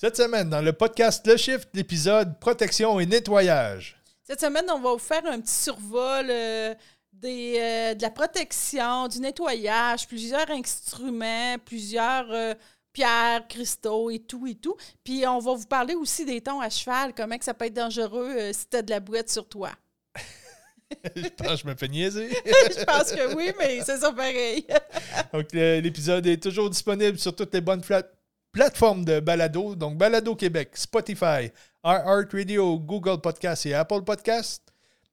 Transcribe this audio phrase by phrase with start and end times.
[0.00, 4.00] Cette semaine, dans le podcast Le Shift, l'épisode Protection et nettoyage.
[4.22, 6.72] Cette semaine, on va vous faire un petit survol euh,
[7.12, 12.54] des, euh, de la protection, du nettoyage, plusieurs instruments, plusieurs euh,
[12.92, 14.76] pierres, cristaux et tout et tout.
[15.02, 17.74] Puis on va vous parler aussi des tons à cheval, comment que ça peut être
[17.74, 19.72] dangereux si tu as de la boîte sur toi.
[21.16, 22.28] je pense que je me fais niaiser.
[22.46, 24.64] Je pense que oui, mais c'est ça pareil.
[25.32, 28.04] Donc, l'épisode est toujours disponible sur toutes les bonnes pla-
[28.52, 29.74] plateformes de balado.
[29.74, 31.50] Donc, Balado Québec, Spotify,
[31.84, 34.62] iHeartRadio, Google Podcast et Apple Podcast.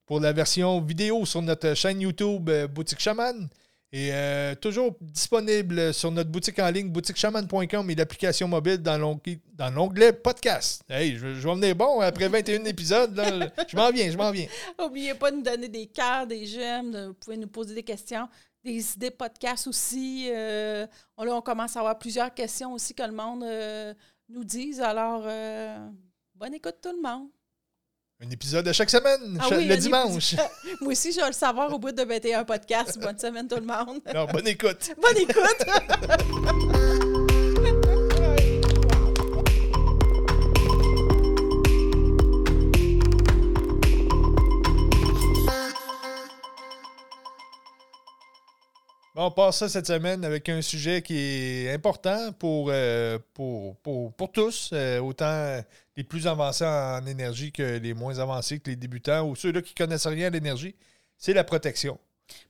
[0.05, 3.49] Pour la version vidéo sur notre chaîne YouTube euh, Boutique Chaman.
[3.91, 8.97] Et euh, toujours disponible sur notre boutique en ligne, boutiquechaman.com et l'application mobile dans
[9.71, 10.81] l'onglet, podcast.
[10.89, 13.15] Hey, je, je vais venir bon après 21 épisodes.
[13.67, 14.47] je m'en viens, je m'en viens.
[14.77, 18.27] N'oubliez pas de nous donner des cœurs, des j'aime, vous pouvez nous poser des questions,
[18.65, 20.27] des idées podcast aussi.
[20.31, 20.85] Euh,
[21.17, 23.93] on, là, on commence à avoir plusieurs questions aussi que le monde euh,
[24.27, 24.81] nous dise.
[24.81, 25.87] Alors, euh,
[26.33, 27.29] bonne écoute tout le monde.
[28.21, 30.33] Un épisode à chaque semaine, Ah cha- oui, le dimanche.
[30.33, 30.49] épisode.
[30.81, 32.97] Moi aussi, je vais le savoir au bout de 21 podcasts.
[32.99, 33.99] Bonne semaine tout le monde.
[34.05, 34.91] Alors, bonne écoute.
[35.01, 37.15] Bonne écoute.
[49.15, 53.77] Bon, on passe ça cette semaine avec un sujet qui est important pour, euh, pour,
[53.77, 55.61] pour, pour tous, euh, autant
[55.95, 59.73] les plus avancés en énergie que les moins avancés, que les débutants ou ceux-là qui
[59.73, 60.75] connaissent rien à l'énergie.
[61.17, 61.97] C'est la protection.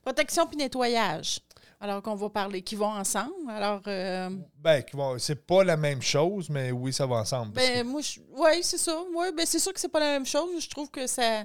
[0.02, 1.38] Protection puis nettoyage.
[1.78, 3.32] Alors qu'on va parler, qui vont ensemble.
[3.48, 4.82] Alors, euh, Ben,
[5.18, 7.52] c'est pas la même chose, mais oui, ça va ensemble.
[7.52, 8.98] Ben, moi, je- ouais, c'est ça.
[9.14, 10.64] Ouais, ben, c'est sûr que c'est pas la même chose.
[10.64, 11.44] Je trouve que ça.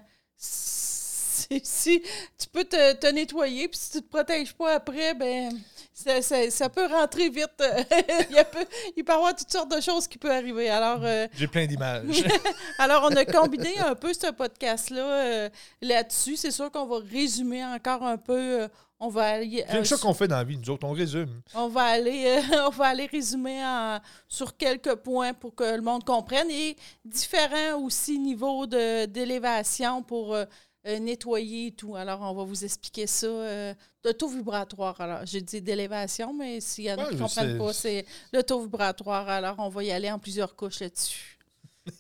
[1.64, 2.02] Si
[2.38, 5.52] tu peux te, te nettoyer, puis si tu te protèges pas après, ben,
[5.94, 7.50] ça, ça- ça peut rentrer vite.
[8.30, 8.66] il, y a peu-
[8.98, 10.70] il peut y avoir toutes sortes de choses qui peuvent arriver.
[10.70, 12.24] Alors, euh, j'ai plein d'images.
[12.80, 15.50] alors, on a combiné un peu ce podcast-là euh,
[15.82, 16.36] là-dessus.
[16.38, 18.62] C'est sûr qu'on va résumer encore un peu.
[18.62, 18.68] euh,
[19.04, 19.66] on va aller.
[19.68, 21.42] c'est euh, ça qu'on fait dans la vie, nous autres, on résume.
[21.56, 26.04] on va aller, on va aller résumer en- sur quelques points pour que le monde
[26.04, 30.38] comprenne et différents aussi niveaux d'élévation pour
[30.86, 31.96] euh, euh, nettoyer et tout.
[31.96, 33.28] Alors, on va vous expliquer ça.
[33.28, 35.00] Euh, le taux vibratoire.
[35.02, 37.58] Alors, j'ai dit d'élévation, mais s'il y en a Ouais, qui ne comprennent sais.
[37.58, 39.30] pas, c'est le taux vibratoire.
[39.30, 41.38] Alors, on va y aller en plusieurs couches là-dessus.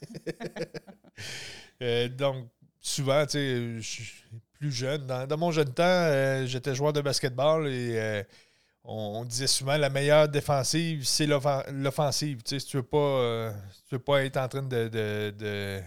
[1.81, 2.47] Euh, donc,
[2.79, 5.07] souvent, tu sais, je suis plus jeune.
[5.07, 8.23] Dans, dans mon jeune temps, euh, j'étais joueur de basketball et euh,
[8.83, 12.43] on, on disait souvent la meilleure défensive, c'est l'offen- l'offensive.
[12.43, 14.87] Tu sais, si tu veux pas, euh, si tu veux pas être en train de,
[14.89, 15.81] de, de-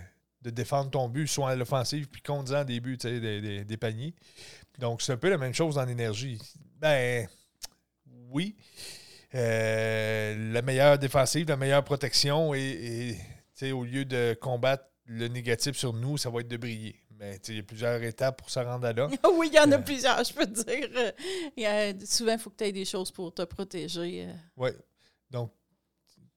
[0.44, 4.14] de défendre ton but, soit à l'offensive, puis conduisant des buts, des, des- des paniers.
[4.78, 6.38] Donc, c'est un peu la même chose dans l'énergie.
[6.78, 7.26] Ben,
[8.30, 8.54] oui.
[9.34, 13.20] Euh, la meilleure défensive, la meilleure protection et, et, tu
[13.54, 16.96] sais, au lieu de combattre le négatif sur nous, ça va être de briller.
[17.18, 19.08] Mais tu sais, il y a plusieurs étapes pour se rendre à là.
[19.36, 19.82] oui, il y en a Euh.
[19.82, 21.12] plusieurs, je peux te dire.
[21.56, 24.26] Il y a- souvent, il faut que tu aies des choses pour te protéger.
[24.28, 24.32] euh.
[24.56, 24.70] Oui.
[25.30, 25.52] Donc,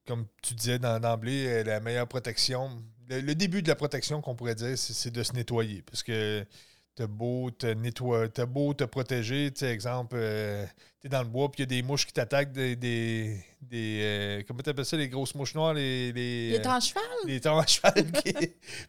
[0.06, 4.34] comme tu disais dans- d'emblée, la meilleure protection, le, le début de la protection qu'on
[4.34, 5.82] pourrait dire, c'est de se nettoyer.
[5.82, 6.44] Parce que
[6.94, 10.66] t'as beau te nettoyer, t'as beau te protéger, tu sais, exemple, euh,
[11.00, 14.00] t'es dans le bois, puis il y a des mouches qui t'attaquent, des, des, des
[14.02, 16.12] euh, comment t'appelles ça, les grosses mouches noires, les...
[16.12, 17.02] Les, euh, en cheval?
[17.24, 18.04] les tons à cheval.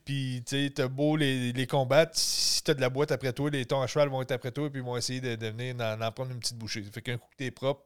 [0.05, 3.49] Puis, tu sais, t'as beau les, les combattre, si t'as de la boîte après toi,
[3.51, 5.75] les tons à cheval vont être après toi, puis ils vont essayer de, de venir
[5.79, 6.83] en, en prendre une petite bouchée.
[6.83, 7.85] Ça fait qu'un coup que t'es propre,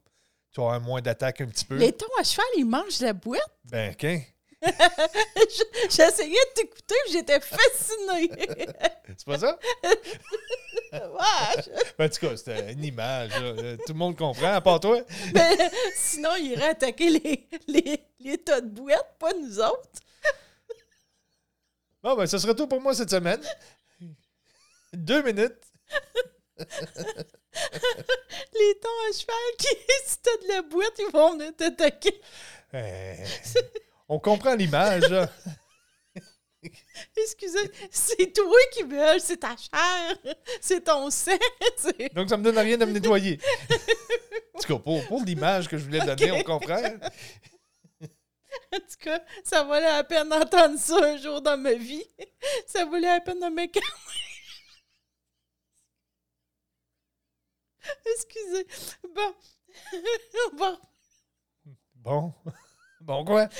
[0.53, 1.75] tu vas avoir moins d'attaque un petit peu.
[1.77, 3.41] Les tons à cheval, ils mangent la boîte?
[3.65, 4.19] Ben, qu'un.
[4.19, 4.32] Je-
[5.89, 8.29] J'essayais de t'écouter, j'étais fascinée.
[9.07, 9.59] C'est pas ça?
[10.93, 11.63] Ouais,
[11.97, 13.31] Ben, en tout cas, c'était une image.
[13.31, 13.41] là.
[13.41, 15.01] Euh, Tout le monde comprend, à part toi.
[15.33, 15.57] mais
[15.95, 19.89] sinon, il irait attaquer les, les, les tas de boîtes, pas nous autres.
[22.03, 23.41] Bon, ben, ce sera tout pour moi cette semaine.
[24.93, 25.63] Deux minutes.
[26.59, 26.65] Les
[28.79, 29.75] tons à cheval, qui,
[30.05, 32.21] si t'as de la boîte, ils vont venir t'attaquer.
[32.75, 33.15] Euh,
[34.07, 35.13] on comprend l'image.
[37.17, 40.17] Excusez, c'est toi qui veux, c'est ta chair,
[40.61, 41.31] c'est ton sang.
[42.13, 43.39] Donc, ça me donne rien de me nettoyer.
[44.55, 46.79] En tout cas, pour, pour l'image que je voulais donner, on comprend.
[48.71, 52.05] En tout cas, ça valait la peine d'entendre ça un jour dans ma vie.
[52.67, 53.87] Ça valait la peine de me calmer.
[58.05, 58.67] Excusez.
[59.15, 59.35] Bon.
[60.53, 60.77] On va
[61.95, 62.33] Bon.
[63.03, 63.47] Bon, quoi?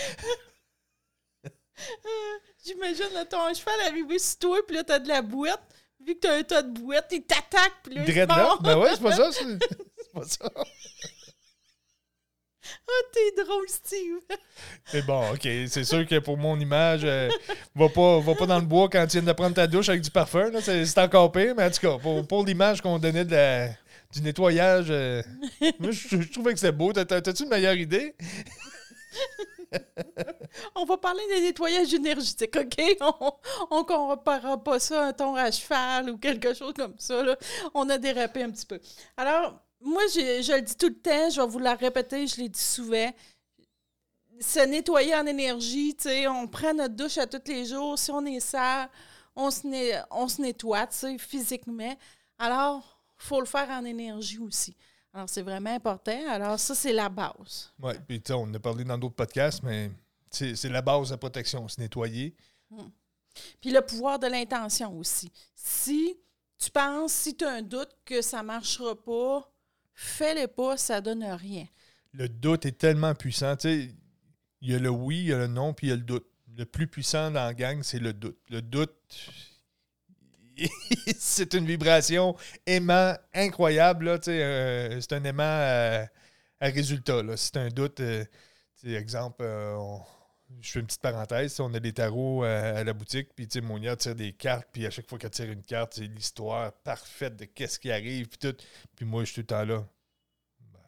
[2.65, 5.61] J'imagine le ton cheval arriver sur toi, puis là, t'as de la boîte.
[6.05, 8.05] Vu que t'as un tas de boîte, il t'attaque, puis là, il.
[8.61, 9.31] Ben ouais, c'est pas ça.
[9.33, 10.49] C'est pas ça.
[12.65, 14.19] Ah, t'es drôle, Steve.
[14.85, 15.41] C'est bon, OK.
[15.67, 17.29] C'est sûr que pour mon image, euh,
[17.75, 20.01] va, pas, va pas dans le bois quand tu viens de prendre ta douche avec
[20.01, 20.49] du parfum.
[20.51, 20.61] là.
[20.61, 23.69] C'est c'est encore pire, mais en tout cas, pour, pour l'image qu'on donnait de la-
[24.13, 25.21] du nettoyage, euh,
[25.79, 26.93] moi, je, je trouvais que c'était beau.
[26.93, 28.15] T'as- t'as- T'as-tu une meilleure idée?
[30.75, 32.97] On va parler des nettoyages énergétiques, OK?
[33.01, 33.33] On
[33.71, 37.23] on comparera pas ça à un ton à cheval ou quelque chose comme ça.
[37.73, 38.79] On a dérapé un petit peu.
[39.17, 42.49] Alors, moi, je, le dis tout le temps, je vais vous la répéter, je l'ai
[42.49, 43.11] dit souvent.
[44.39, 45.95] Se nettoyer en énergie,
[46.29, 47.97] on prend notre douche à tous les jours.
[47.97, 48.89] Si on est sale,
[49.35, 49.61] on se,
[50.11, 50.87] on nettoie,
[51.17, 51.95] physiquement.
[52.37, 54.75] Alors, il faut le faire en énergie aussi.
[55.13, 56.19] Alors, c'est vraiment important.
[56.29, 57.71] Alors, ça, c'est la base.
[57.79, 59.91] Oui, puis tu sais, on en a parlé dans d'autres podcasts, mais
[60.29, 62.35] c'est la base de la protection, se nettoyer.
[63.61, 65.31] Puis le pouvoir de l'intention aussi.
[65.55, 66.17] Si
[66.57, 69.51] tu penses, si tu as un doute que ça ne marchera pas,
[69.93, 71.67] fais-le pas, ça donne rien.
[72.13, 73.55] Le doute est tellement puissant.
[73.55, 73.95] Tu sais,
[74.61, 76.03] il y a le oui, il y a le non, puis il y a le
[76.03, 76.25] doute.
[76.55, 78.37] Le plus puissant dans la gang, c'est le doute.
[78.49, 78.93] Le doute,
[81.17, 82.35] c'est une vibration
[82.65, 84.19] aimant incroyable.
[84.19, 86.07] Tu euh, c'est un aimant à,
[86.59, 87.23] à résultat.
[87.23, 87.37] Là.
[87.37, 87.99] C'est un doute.
[87.99, 88.25] euh,
[88.81, 89.77] tu exemple, euh,
[90.61, 91.55] je fais une petite parenthèse.
[91.55, 94.67] tu On a des tarots euh, à la boutique, puis tu Monia tire des cartes,
[94.71, 98.27] puis à chaque fois qu'elle tire une carte, c'est l'histoire parfaite de qu'est-ce qui arrive,
[98.29, 98.55] puis tout.
[98.95, 99.85] Puis moi, je suis tout le temps là.
[100.73, 100.79] Ben,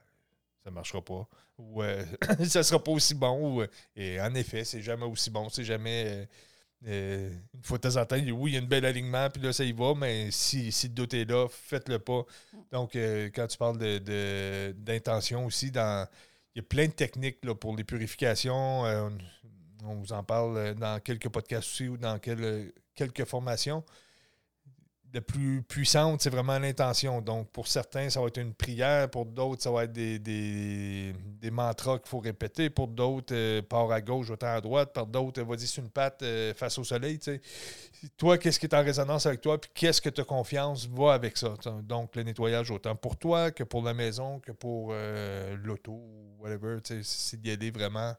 [0.63, 1.27] ça marchera pas.
[1.57, 2.03] Ou euh,
[2.47, 3.61] ça sera pas aussi bon.
[3.61, 5.49] euh, et en effet, c'est jamais aussi bon.
[5.49, 6.27] C'est jamais.
[6.87, 9.41] Euh, une fois de temps en temps, oui, il y a un bel alignement, puis
[9.41, 12.23] là, ça y va, mais si, si le doute est là, faites-le pas.
[12.71, 16.07] Donc, euh, quand tu parles de- de- d'intention aussi, dans,
[16.53, 18.85] il y a plein de techniques là, pour les purifications.
[18.85, 19.09] euh,
[19.83, 23.83] on, vous en parle dans quelques podcasts aussi ou dans quel- quelques formations.
[25.15, 27.21] La plus puissante, c'est vraiment l'intention.
[27.21, 29.09] Donc, pour certains, ça va être une prière.
[29.09, 32.69] Pour d'autres, ça va être des, des, des mantras qu'il faut répéter.
[32.69, 34.91] Pour d'autres, euh, part à gauche, autant à droite.
[34.91, 37.17] Par d'autres, euh, vas-y sur une patte euh, face au soleil.
[38.17, 39.57] Toi, qu'est-ce qui est en résonance avec toi?
[39.57, 40.85] Puis qu'est-ce que tu as confiance?
[40.85, 41.53] Va avec ça.
[41.83, 45.97] Donc, le nettoyage, autant pour toi que pour la maison, que pour euh, l'auto
[46.39, 46.79] whatever.
[47.03, 48.13] C'est d'y aller vraiment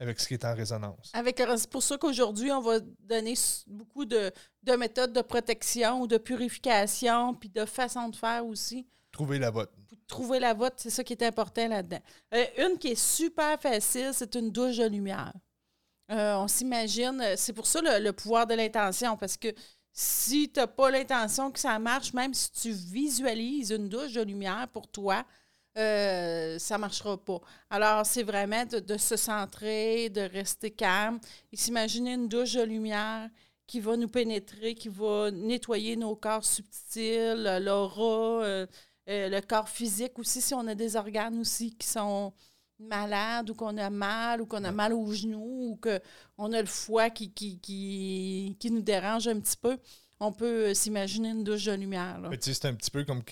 [0.00, 1.10] avec ce qui est en résonance.
[1.12, 3.34] Avec le- C'est pour ça qu'aujourd'hui, on va donner
[3.66, 4.30] beaucoup de,
[4.62, 8.86] de méthodes de protection ou de purification, puis de façon de faire aussi.
[9.10, 9.72] Trouver la vôtre.
[9.88, 12.00] Pour trouver la vôtre, c'est ça qui est important là-dedans.
[12.34, 15.32] Euh, une qui est super facile, c'est une douche de lumière.
[16.10, 19.48] Euh, on s'imagine, euh, c'est pour ça le, le pouvoir de l'intention, parce que
[19.92, 24.22] si tu n'as pas l'intention que ça marche, même si tu visualises une douche de
[24.22, 25.24] lumière pour toi,
[25.78, 27.40] euh, ça ne marchera pas.
[27.70, 31.18] Alors, c'est vraiment de, de se centrer, de rester calme
[31.52, 33.28] et s'imaginer une douche de lumière
[33.68, 38.66] qui va nous pénétrer, qui va nettoyer nos corps subtils, euh, l'aura, euh,
[39.08, 42.32] euh, le corps physique aussi, si on a des organes aussi qui sont
[42.80, 46.66] malades ou qu'on a mal ou qu'on a mal aux genoux ou qu'on a le
[46.66, 49.76] foie qui, qui, qui, qui nous dérange un petit peu,
[50.18, 52.20] on peut s'imaginer une douche de lumière.
[52.20, 52.30] là.
[52.30, 53.22] Mais tu sais, c'est un petit peu comme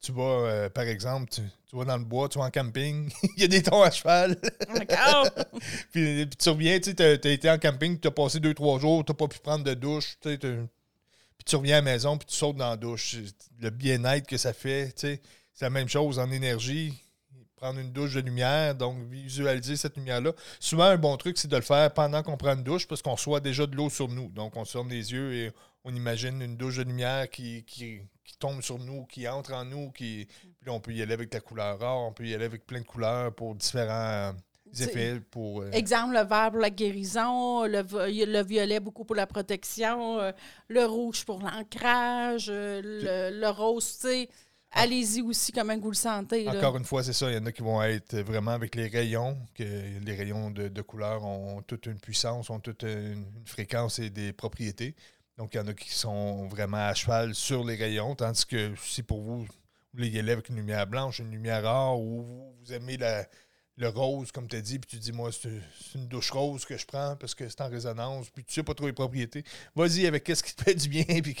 [0.00, 3.10] tu vas, euh, par exemple, tu, tu vas dans le bois, tu vas en camping,
[3.36, 4.36] il y a des tons à cheval.
[5.92, 8.54] Puis, puis tu reviens, tu sais, t'as, t'as été en camping, tu as passé deux,
[8.54, 10.16] trois jours, tu n'as pas pu prendre de douche.
[10.20, 13.16] tu sais, Puis tu reviens à la maison, puis tu sautes dans la douche.
[13.60, 15.20] Le bien-être que ça fait, tu sais,
[15.52, 16.94] c'est la même chose en énergie.
[17.60, 20.32] Prendre une douche de lumière, donc visualiser cette lumière-là.
[20.58, 23.12] Souvent, un bon truc, c'est de le faire pendant qu'on prend une douche parce qu'on
[23.12, 24.30] reçoit déjà de l'eau sur nous.
[24.30, 25.52] Donc, on se ferme les yeux et
[25.84, 29.66] on imagine une douche de lumière qui, qui, qui tombe sur nous, qui entre en
[29.66, 29.90] nous.
[29.90, 30.26] Qui...
[30.40, 32.66] Puis là, on peut y aller avec la couleur rare, on peut y aller avec
[32.66, 34.32] plein de couleurs pour différents euh,
[34.78, 35.20] effets.
[35.30, 40.18] Pour, euh, Exemple, le vert pour la guérison, le, le violet beaucoup pour la protection,
[40.18, 40.32] euh,
[40.68, 44.28] le rouge pour l'ancrage, euh, le, le rose, tu sais.
[44.72, 46.44] Allez-y aussi comment vous le sentez.
[46.44, 46.56] là.
[46.56, 47.28] Encore une fois, c'est ça.
[47.30, 50.68] Il y en a qui vont être vraiment avec les rayons, que les rayons de,
[50.68, 54.94] de couleur ont toute une puissance, ont toute une, fréquence et des propriétés.
[55.38, 58.72] Donc, il y en a qui sont vraiment à cheval sur les rayons, tandis que
[58.76, 59.46] si pour vous,
[59.94, 62.98] vous y aller avec une lumière blanche, une lumière rare, ou vous, aimez
[63.76, 65.60] le rose, comme tu as dit, puis tu dis, moi, c'est
[65.94, 68.74] une douche rose que je prends parce que c'est en résonance, puis tu sais pas
[68.74, 69.42] trop les propriétés.
[69.74, 71.34] Vas-y avec qu'est-ce qui te fait du bien, puis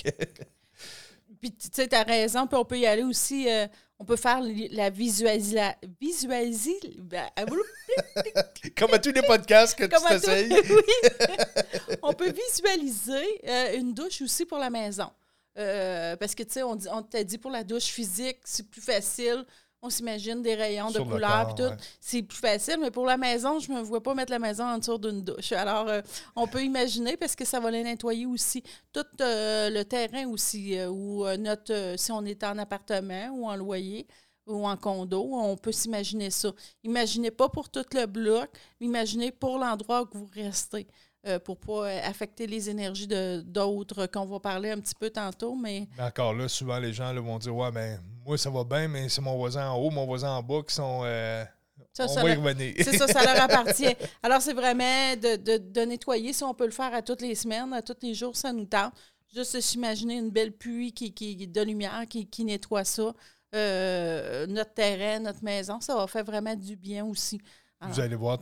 [1.40, 2.46] Puis, tu sais, tu as raison.
[2.46, 3.48] Puis, on peut y aller aussi.
[3.50, 3.66] euh,
[3.98, 6.78] on peut faire la visualisa- la visualiser.
[6.98, 7.44] ben, ah,
[8.76, 10.52] comme à tous les podcasts que Comme tu tout- t'essayes.
[10.70, 11.96] oui.
[12.02, 15.10] on peut visualiser euh, une douche aussi pour la maison.
[15.58, 19.44] Euh, parce que, tu sais, on t'a dit pour la douche physique, c'est plus facile.
[19.82, 21.62] On s'imagine des rayons Sur de le couleurs tout.
[21.62, 21.76] ouais.
[22.00, 24.76] C'est plus facile, mais pour la maison, je me vois pas mettre la maison en
[24.78, 25.52] dessous d'une douche.
[25.52, 26.02] Alors, euh,
[26.36, 28.62] on peut imaginer parce que ça va les nettoyer aussi.
[28.92, 33.56] Tout euh, le terrain aussi, euh, ou notre, si on est en appartement ou en
[33.56, 34.06] loyer,
[34.46, 36.52] ou en condo, on peut s'imaginer ça.
[36.84, 40.86] Imaginez pas pour tout le bloc, mais imaginez pour l'endroit où vous restez.
[41.26, 43.06] Euh, pour ne pas affecter les énergies
[43.44, 45.54] d'autres qu'on va parler un petit peu tantôt.
[45.54, 45.86] Mais...
[45.98, 49.20] encore là, souvent les gens vont dire Ouais, ben moi ça va bien, mais c'est
[49.20, 51.02] mon voisin en haut, mon voisin en bas qui sont.
[51.04, 51.44] Euh,
[51.92, 52.74] ça, on va y revenir.
[52.78, 53.94] C'est ça, ça leur appartient.
[54.22, 56.32] Alors, c'est vraiment de, de, nettoyer.
[56.32, 58.64] Si on peut le faire à toutes les semaines, à tous les jours, ça nous
[58.64, 58.94] tente.
[59.34, 63.12] Juste s'imaginer une belle pluie qui, qui, de lumière qui, qui nettoie ça.
[63.54, 67.40] Euh, notre terrain, notre maison, ça va faire vraiment du bien aussi.
[67.82, 68.38] Vous allez voir,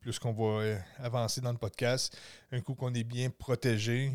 [0.00, 2.16] plus qu'on va euh, avancer dans le podcast,
[2.52, 4.12] un coup qu'on est bien protégé,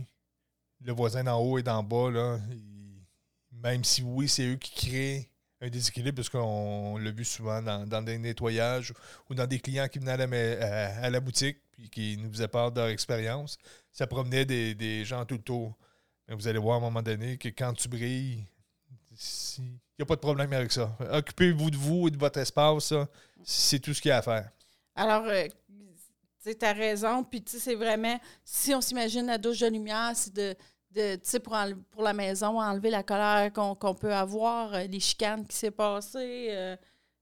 [0.81, 2.39] le voisin d'en haut et d'en bas, là,
[3.51, 8.01] même si oui, c'est eux qui créent un déséquilibre, parce qu'on l'a vu souvent dans,
[8.01, 8.93] des nettoyages
[9.29, 12.79] ou dans des clients qui venaient à la, boutique puis qui nous faisaient part de
[12.79, 13.57] leur expérience.
[13.91, 15.77] Ça promenait des, gens tout le tour.
[16.27, 18.45] Mais vous allez voir à un moment donné que quand tu brilles,
[19.57, 20.95] il n'y a pas de problème avec ça.
[21.11, 22.93] Occupez-vous de vous et de votre espace.
[23.43, 24.49] C'est tout ce qu'il y a à faire.
[24.99, 25.47] Alors, euh,
[26.43, 27.23] tu as raison.
[27.23, 30.53] Puis, tu sais, c'est vraiment, si on s'imagine la douche de lumière, c'est de,
[30.91, 31.57] de tu sais, pour,
[31.89, 36.49] pour la maison, enlever la colère qu'on peut avoir, euh, les chicanes qui s'est passées,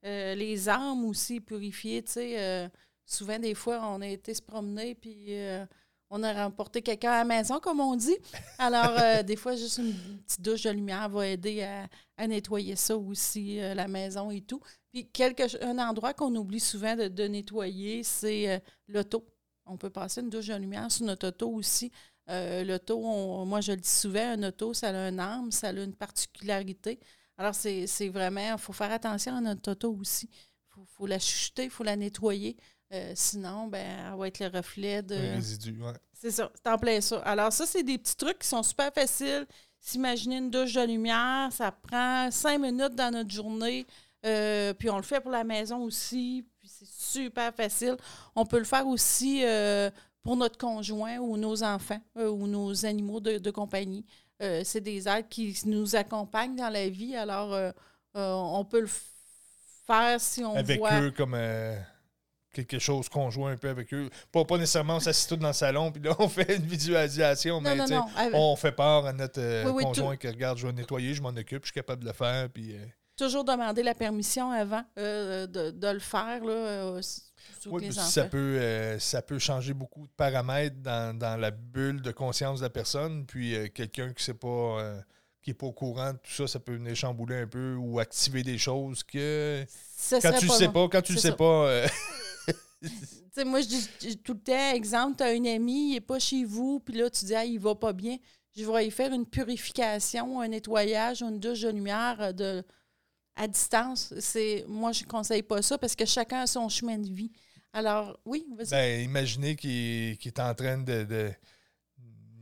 [0.04, 2.72] euh, les âmes aussi purifiées, tu sais.
[3.06, 5.36] souvent, des fois, on a été se promener, puis
[6.10, 8.18] on a remporté quelqu'un à la maison, comme on dit.
[8.58, 8.94] Alors,
[9.26, 9.94] des fois, juste une
[10.26, 14.62] petite douche de lumière va aider à, à nettoyer ça aussi, la maison et tout.
[14.98, 19.24] Puis quelque, un endroit qu'on oublie souvent de, nettoyer, c'est euh, l'auto.
[19.68, 21.92] On peut passer une douche de lumière sur notre auto aussi.
[22.32, 23.00] Euh, l'auto,
[23.46, 27.00] moi je le dis souvent, un auto, ça a un âme, ça a une particularité.
[27.38, 30.32] Alors, c'est vraiment, il faut faire attention à notre auto aussi.
[30.78, 32.58] Il faut, la chuter, il faut la nettoyer.
[32.92, 35.14] Euh, sinon, ben, elle va être le reflet de.
[35.14, 35.94] Un résidu, ouais.
[36.14, 37.20] C'est ça, c'est en plein ça.
[37.20, 39.46] Alors, ça, c'est des petits trucs qui sont super faciles.
[39.80, 43.86] S'imaginer une douche de lumière, ça prend cinq minutes dans notre journée.
[44.26, 46.46] Euh, puis on le fait pour la maison aussi.
[46.60, 47.98] Puis c'est super facile.
[48.36, 49.90] On peut le faire aussi euh,
[50.24, 54.06] pour notre conjoint ou nos enfants euh, ou nos animaux de, compagnie.
[54.40, 57.16] c'est des êtres qui nous accompagnent dans la vie.
[57.16, 57.74] Alors,
[58.16, 58.90] on peut le
[59.86, 61.36] faire si on avec eux comme
[62.54, 64.10] quelque chose conjoint un peu avec eux.
[64.32, 67.62] Pas, pas nécessairement on s'assied tout dans le salon, puis là, on fait une visualisation,
[67.62, 67.78] mais
[68.34, 71.68] on fait part à notre conjoint qui regarde, je vais nettoyer, je m'en occupe, je
[71.68, 72.50] suis capable de le faire.
[72.50, 72.76] Puis,
[73.18, 76.44] toujours demander la permission avant euh, de, le faire.
[76.46, 77.02] Là, euh,
[77.66, 82.60] oui, ça peut, euh, ça peut changer beaucoup de paramètres dans, la bulle de conscience
[82.60, 83.26] de la personne.
[83.26, 85.04] Puis quelqu'un qui n'est pas,
[85.42, 88.44] qui pas au courant de tout ça, ça peut venir chambouler un peu ou activer
[88.44, 89.66] des choses que
[90.22, 91.82] quand tu, sais pas, quand tu le sais pas.
[93.46, 93.68] moi, je
[94.00, 96.96] dis tout le temps, exemple, tu as un ami, il n'est pas chez vous, puis
[96.96, 98.18] là, tu dis, ah, il va pas bien.
[98.56, 102.64] Je vais y faire une purification, un nettoyage, une douche de lumière de
[103.38, 107.08] à distance, c'est moi, je conseille pas ça parce que chacun a son chemin de
[107.08, 107.32] vie.
[107.72, 108.70] Alors, oui, vas-y.
[108.72, 111.32] Ben, imaginez qu'il est en train de,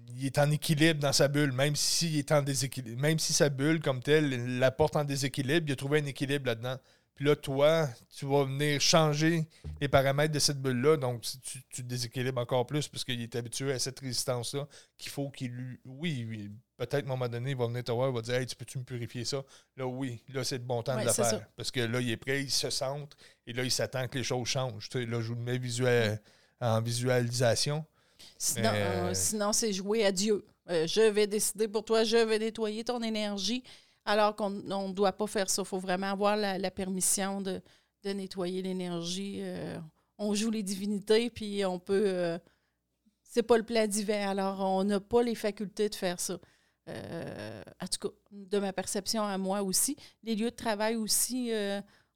[0.08, 3.02] Il est en équilibre dans sa bulle, même s'il est en déséquilibre.
[3.02, 6.48] Même si sa bulle, comme telle, la porte en déséquilibre, il a trouvé un équilibre
[6.48, 6.78] là-dedans.
[7.16, 9.48] Puis là, toi, tu vas venir changer
[9.82, 10.98] les paramètres de cette bulle-là.
[10.98, 15.30] Donc, tu, tu déséquilibres encore plus parce qu'il est habitué à cette résistance-là qu'il faut
[15.30, 15.80] qu'il.
[15.86, 18.46] Oui, peut-être à un moment donné, il va venir te voir, il va dire Hey,
[18.46, 19.44] tu peux-tu me purifier ça?
[19.78, 21.48] Là, oui, là, c'est le bon temps de le faire.
[21.56, 24.24] Parce que là, il est prêt, il se centre et là, il s'attend que les
[24.24, 24.90] choses changent.
[24.94, 26.22] là, je vous le mets visuel,
[26.62, 27.86] en visualisation.
[28.38, 30.46] Sinon, euh, sinon c'est jouer à Dieu.
[30.70, 33.64] Euh, je vais décider pour toi, je vais nettoyer ton énergie
[34.06, 35.64] alors qu'on ne doit pas faire ça.
[35.64, 37.62] Il faut vraiment avoir la, permission de,
[38.04, 39.40] nettoyer l'énergie.
[39.42, 39.78] Euh,
[40.18, 42.04] on joue les divinités, puis on peut.
[42.06, 42.38] Euh,
[43.24, 46.38] c'est pas le plat divin, alors on n'a pas les facultés de faire ça.
[46.88, 49.96] Euh, en tout cas, de ma perception à moi aussi.
[50.24, 51.52] Les lieux de travail aussi,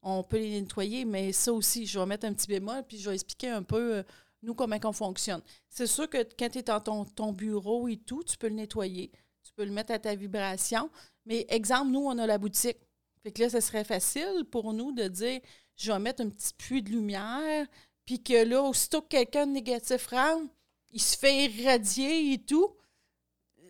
[0.02, 3.10] on peut les nettoyer, mais ça aussi, je vais mettre un petit bémol, puis je
[3.10, 4.04] vais expliquer un peu,
[4.44, 5.42] nous, comment on fonctionne.
[5.70, 8.56] C'est sûr que quand tu es dans ton, ton, bureau et tout, tu peux le
[8.56, 9.12] nettoyer.
[9.44, 10.90] Tu peux le mettre à ta vibration.
[11.26, 12.78] Mais exemple, nous, on a la boutique.
[13.24, 15.42] Fait que là, ce serait facile pour nous de dire
[15.76, 17.66] je vais mettre un petit puits de lumière,
[18.06, 20.52] puis que là, aussitôt que quelqu'un de négatif rentre,
[20.92, 22.76] il se fait irradier et tout.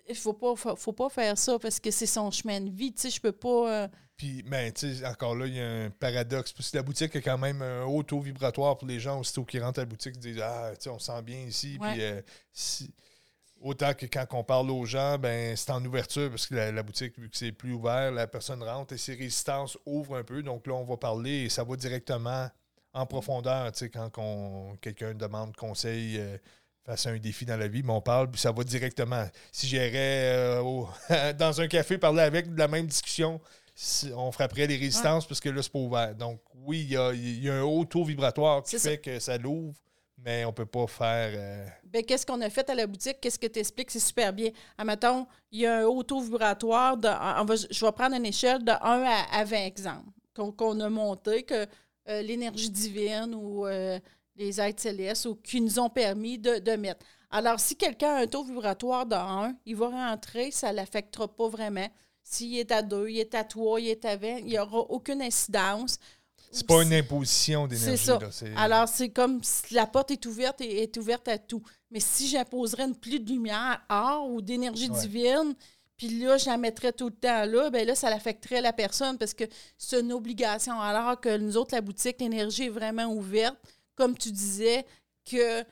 [0.09, 2.91] Il faut pas, faut, pas faire ça parce que c'est son chemin de vie.
[2.91, 3.83] Tu sais, je peux pas.
[3.83, 3.87] Euh,
[4.17, 6.51] puis, ben, tu sais, encore là, il y a un paradoxe.
[6.51, 9.45] Parce que la boutique a quand même un haut taux vibratoire pour les gens aussitôt
[9.45, 11.77] qu'ils rentrent à la boutique, ils disent Ah, tu sais, on sent bien ici.
[11.79, 12.91] Puis, euh, si,
[13.61, 17.19] Autant que quand on parle aux gens, ben c'est en ouverture parce que la, boutique,
[17.19, 20.41] vu que c'est plus ouvert, la personne rentre et ses résistances ouvrent un peu.
[20.43, 22.49] Donc là, on va parler et ça va directement
[22.93, 23.69] en profondeur.
[23.73, 26.37] Tu sais, quand quelqu'un demande conseil euh,
[26.89, 29.23] face à un défi dans la vie, mais on parle, puis ça va directement.
[29.51, 29.91] Si j'irais
[30.33, 30.83] euh,
[31.37, 33.39] dans un café parler avec de la même discussion,
[34.15, 36.15] on frapperait les résistances parce que là, c'est pas ouvert.
[36.15, 39.37] Donc, oui, il y a, y a, un haut taux vibratoire qui fait que ça
[39.37, 39.75] l'ouvre,
[40.17, 41.31] mais on peut pas faire.
[41.35, 43.21] Euh, ben, qu'est-ce qu'on a fait à la boutique?
[43.21, 43.91] Qu'est-ce que tu expliques?
[43.91, 44.49] C'est super bien.
[44.77, 46.97] Admettons, il y a un haut taux vibratoire.
[46.97, 48.77] De, on va, je vais prendre une échelle de 1
[49.31, 51.67] à, 20 exemples qu'on a monté, que
[52.07, 53.99] euh, l'énergie divine ou euh,
[54.39, 57.05] les êtres célestes ou qui nous ont permis de, de mettre.
[57.29, 61.27] Alors, si quelqu'un a un taux vibratoire de 1, il va rentrer, ça ne l'affectera
[61.27, 61.87] pas vraiment.
[62.23, 64.79] S'il est à 2, il est à 3, il est à 20, il n'y aura
[64.79, 65.99] aucune incidence.
[66.51, 67.97] C'est pas une imposition d'énergie.
[67.97, 68.19] C'est ça.
[68.55, 71.61] Alors, c'est comme si la porte est ouverte et est ouverte à tout.
[71.91, 75.53] Mais si j'imposerais une pluie de lumière or ou d'énergie divine,
[75.95, 79.17] puis là, je la mettrais tout le temps là, bien là, ça l'affecterait la personne
[79.17, 79.43] parce que
[79.77, 80.79] c'est une obligation.
[80.79, 83.57] Alors que nous autres, la boutique, l'énergie est vraiment ouverte.
[83.99, 84.85] Comme tu disais,
[85.29, 85.63] que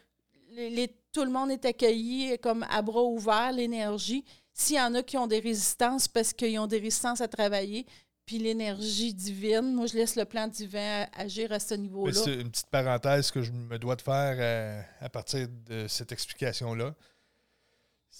[1.12, 4.24] tout le monde est accueilli comme à bras ouverts, l'énergie.
[4.53, 7.86] S'il y en a qui ont des résistances parce qu'ils ont des résistances à travailler,
[8.25, 12.13] puis l'énergie divine, moi, je laisse le plan divin agir à ce niveau-là.
[12.13, 16.12] C'est une petite parenthèse que je me dois de faire euh, à partir de cette
[16.12, 16.93] explication-là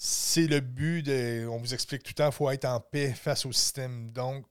[0.00, 1.46] c'est le but de.
[1.48, 4.12] On vous explique tout le temps, il faut être en paix face au système.
[4.12, 4.46] Donc,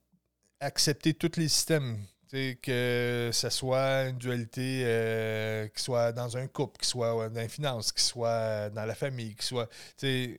[0.60, 2.04] accepter tous les systèmes.
[2.30, 7.48] Que ce soit une dualité euh, qui soit dans un couple, qui soit dans les
[7.48, 9.68] finances, qui soit dans la famille, qui soit.
[10.02, 10.38] de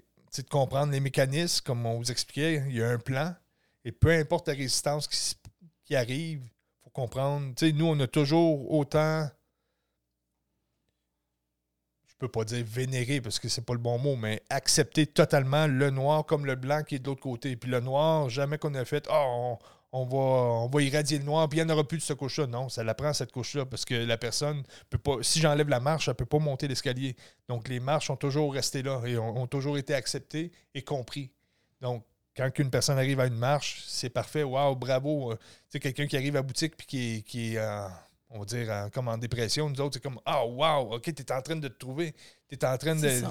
[0.50, 3.34] comprendre les mécanismes, comme on vous expliquait, il y a un plan.
[3.86, 5.08] Et peu importe la résistance
[5.84, 7.53] qui, arrive, il faut comprendre.
[7.74, 9.27] nous, on a toujours autant
[12.19, 15.89] peux pas dire vénérer parce que c'est pas le bon mot, mais accepter totalement le
[15.89, 17.55] noir comme le blanc qui est de l'autre côté.
[17.55, 19.58] Puis le noir, jamais qu'on a fait oh,
[19.91, 22.48] va, on va irradier le noir, puis il n'y en aura plus de ce couche-là.
[22.48, 25.17] Non, ça la prend cette couche-là parce que la personne peut pas.
[25.22, 27.15] Si j'enlève la marche, elle ne peut pas monter l'escalier.
[27.48, 31.31] Donc les marches ont toujours resté là et ont, toujours été acceptées et compris.
[31.81, 32.05] Donc,
[32.38, 34.43] quand une personne arrive à une marche, c'est parfait.
[34.43, 35.34] Waouh, bravo.
[35.69, 37.60] C'est quelqu'un qui arrive à la boutique puis qui, qui est
[38.29, 39.69] on va dire, comme en dépression.
[39.69, 42.13] Nous autres, c'est comme Ah, oh, wow, OK, tu es en train de te trouver.
[42.48, 43.24] Tu es en train de.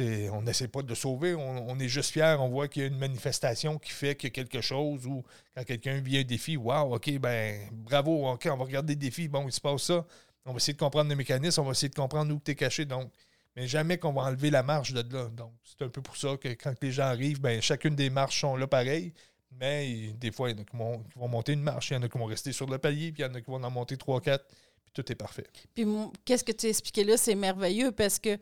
[0.00, 2.98] On n'essaie pas de sauver, on, est juste fiers, on voit qu'il y a une
[2.98, 5.22] manifestation qui fait qu'il quelque chose ou
[5.54, 9.28] quand quelqu'un vit un défi, wow, OK, ben bravo, OK, on va regarder le défi,
[9.28, 10.06] bon, il se passe ça.
[10.46, 12.54] On va essayer de comprendre le mécanisme, on va essayer de comprendre où tu es
[12.54, 12.84] caché.
[12.84, 13.12] Donc,
[13.54, 15.28] mais jamais qu'on va enlever la marche de là.
[15.28, 18.40] Donc, c'est un peu pour ça que quand les gens arrivent, ben, chacune des marches
[18.40, 19.12] sont là pareil.
[19.60, 22.02] Mais des fois, il y en a qui vont, monter une marche, il y en
[22.02, 23.70] a qui vont rester sur le palier, puis il y en a qui vont en
[23.70, 25.46] monter trois, quatre, puis tout est parfait.
[25.74, 25.86] Puis
[26.24, 28.38] qu'est-ce que tu as expliqué là, c'est merveilleux parce que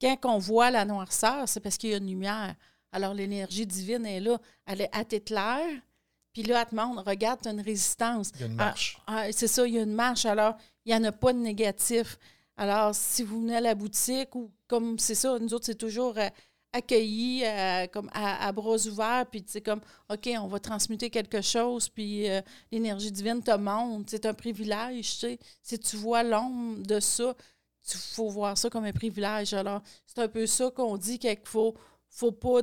[0.00, 2.54] quand on voit la noirceur, c'est parce qu'il y a une lumière.
[2.92, 5.80] Alors l'énergie divine est là, elle est à tête claire,
[6.34, 8.32] puis là, elle te demande, regarde, tu as une résistance.
[8.34, 8.98] Il y a une marche.
[9.06, 10.26] Ah, ah, c'est ça, il y a une marche.
[10.26, 12.18] Alors, il n'y en a pas de négatif.
[12.56, 16.18] Alors, si vous venez à la boutique ou comme c'est ça, nous autres, c'est toujours
[16.18, 16.28] euh,
[16.72, 19.80] accueilli euh, comme à, bras ouverts, puis c'est comme,
[20.12, 22.40] OK, on va transmuter quelque chose, puis euh,
[22.72, 24.06] l'énergie divine te montre.
[24.10, 25.38] C'est un privilège, tu sais.
[25.62, 27.34] Si tu vois l'ombre de ça,
[27.92, 29.54] il faut voir ça comme un privilège.
[29.54, 31.74] Alors, c'est un peu ça qu'on dit qu'il faut
[32.14, 32.60] faut pas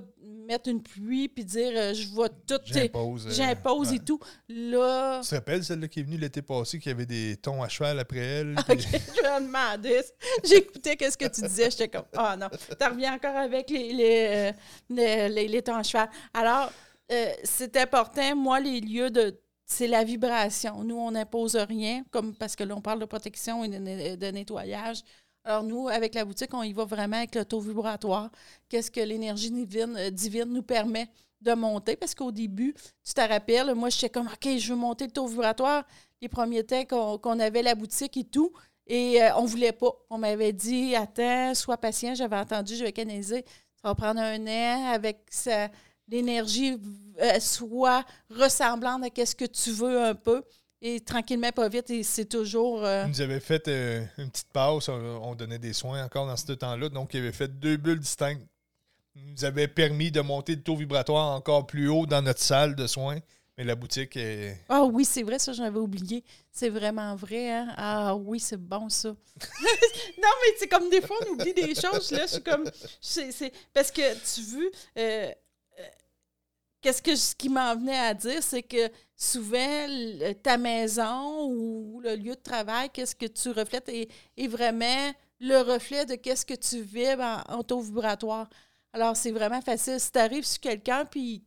[0.48, 2.60] mettre une pluie puis dire euh, je vois tout.
[2.64, 3.28] J'impose.
[3.36, 4.20] J'impose et tout.
[4.48, 5.20] Là.
[5.22, 8.00] Tu te rappelles celle-là qui est venue l'été passé, qui avait des tons à cheval
[8.00, 8.56] après elle?
[8.70, 10.06] Ok, je me demandais.
[10.44, 11.70] J'écoutais qu'est-ce que tu disais.
[11.70, 14.54] J'étais comme, oh non, tu reviens encore avec les, les,
[14.90, 16.10] euh, les, les, tons à cheval.
[16.34, 16.72] Alors,
[17.12, 18.36] euh, c'est important.
[18.36, 19.38] Moi, les lieux de.
[19.74, 20.84] C'est la vibration.
[20.84, 25.02] Nous, on n'impose rien, comme parce que là, on parle de protection et de nettoyage.
[25.46, 28.30] Alors, nous, avec la boutique, on y va vraiment avec le taux vibratoire.
[28.68, 31.08] Qu'est-ce que l'énergie divine, euh, divine nous permet
[31.40, 31.96] de monter?
[31.96, 35.26] Parce qu'au début, tu te rappelles, moi, j'étais comme, OK, je veux monter le taux
[35.26, 35.86] vibratoire.
[36.22, 38.52] Les premiers temps qu'on avait la boutique et tout,
[38.88, 39.94] et euh, on ne voulait pas.
[40.10, 42.14] On m'avait dit, attends, sois patient.
[42.14, 43.46] J'avais entendu, je vais canaliser.
[43.82, 45.20] Ça va prendre un an avec
[46.12, 46.78] l'énergie
[47.22, 50.44] euh, soit ressemblante à ce que tu veux un peu.
[50.84, 52.84] Et tranquillement, pas vite, et c'est toujours.
[52.84, 56.36] Euh, il nous avait fait euh, une petite pause, on, donnait des soins encore dans
[56.36, 56.90] ce temps-là.
[56.90, 58.42] Donc, il avait fait deux bulles distinctes.
[59.16, 62.76] Il nous avait permis de monter le taux vibratoire encore plus haut dans notre salle
[62.76, 63.20] de soins.
[63.58, 64.58] Mais la boutique est.
[64.70, 66.24] Ah oui, c'est vrai, ça, j'avais oublié.
[66.52, 67.68] C'est vraiment vrai, hein?
[67.78, 69.10] Ah oui, c'est bon, ça.
[69.10, 69.16] non,
[70.18, 72.10] mais c'est comme des fois, on oublie des choses.
[72.12, 72.64] Là, je suis comme.
[73.72, 74.72] Parce que, tu veux.
[76.82, 79.88] Qu'est-ce que ce qui m'en venait à dire, c'est que souvent,
[80.42, 86.06] ta maison ou le lieu de travail, qu'est-ce que tu reflètes est, vraiment le reflet
[86.06, 88.50] de qu'est-ce que tu vibres en, taux vibratoire.
[88.94, 90.00] Alors, c'est vraiment facile.
[90.00, 91.44] Si tu arrives sur quelqu'un puis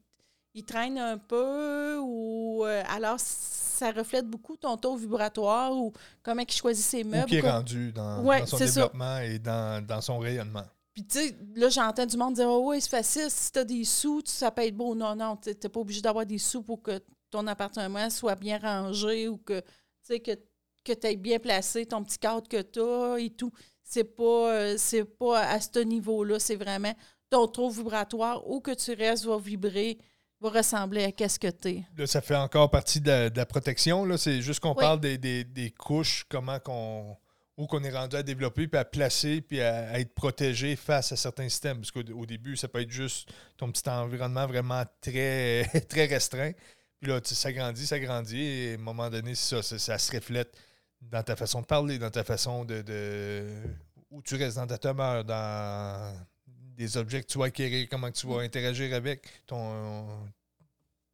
[0.54, 5.92] il, traîne un peu ou euh, alors ça reflète beaucoup ton taux vibratoire ou
[6.22, 7.24] comment il choisit ses meubles.
[7.24, 10.64] Ou qui est rendu dans, son développement et dans, son rayonnement.
[10.94, 13.64] Puis, tu sais, là, j'entends du monde dire Oh, oui, c'est facile, si tu as
[13.64, 14.94] des sous, ça peut être beau.
[14.94, 18.58] Non, non, tu n'es pas obligé d'avoir des sous pour que ton appartement soit bien
[18.58, 19.66] rangé ou que, tu
[20.02, 20.32] sais, que,
[20.84, 23.50] que tu aies bien placé ton petit cadre que tu as et tout.
[23.82, 26.38] C'est pas, euh, c'est pas à ce niveau-là.
[26.38, 26.94] C'est vraiment
[27.28, 29.98] ton trou vibratoire où que tu restes va vibrer,
[30.40, 31.84] va ressembler à qu'est-ce que tu es.
[31.96, 34.04] Là, ça fait encore partie de la, protection.
[34.04, 34.16] Là.
[34.16, 37.16] C'est juste qu'on parle des, des, couches, comment qu'on
[37.56, 41.16] où qu'on est rendu à développer, puis à placer, puis à, être protégé face à
[41.16, 41.78] certains systèmes.
[41.78, 46.52] Parce qu'au début, ça peut être juste ton petit environnement vraiment très, très restreint.
[47.00, 50.56] Puis là, ça grandit, ça grandit, et à un moment donné, ça, ça, se reflète
[51.00, 53.46] dans ta façon de parler, dans ta façon de, de
[54.10, 58.26] où tu restes dans ta demeure, dans des objets que tu vas acquérir, comment tu
[58.26, 60.06] vas interagir avec ton,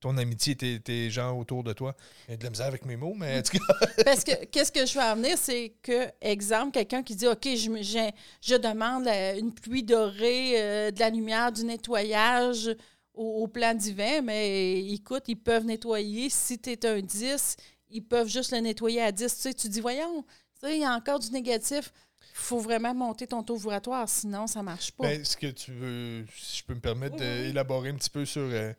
[0.00, 1.94] ton amitié, tes, tes, gens autour de toi.
[2.26, 3.86] Il y a de la misère avec mes mots, mais en tout cas.
[4.04, 8.10] Parce que qu'est-ce que je veux amener, c'est que, exemple, quelqu'un qui dit OK, je,
[8.40, 12.74] je, demande une pluie dorée, euh, de la lumière, du nettoyage
[13.14, 16.30] au, plan divin, mais écoute, ils peuvent nettoyer.
[16.30, 17.56] Si tu es un 10,
[17.90, 19.34] ils peuvent juste le nettoyer à 10.
[19.34, 20.24] Tu, sais, tu dis, voyons,
[20.62, 21.92] il y a encore du négatif.
[22.32, 25.12] Il faut vraiment monter ton taux vibratoire, sinon ça ne marche pas.
[25.12, 28.42] Est-ce que tu veux, si je peux me permettre d'élaborer un petit peu sur.
[28.42, 28.72] Euh,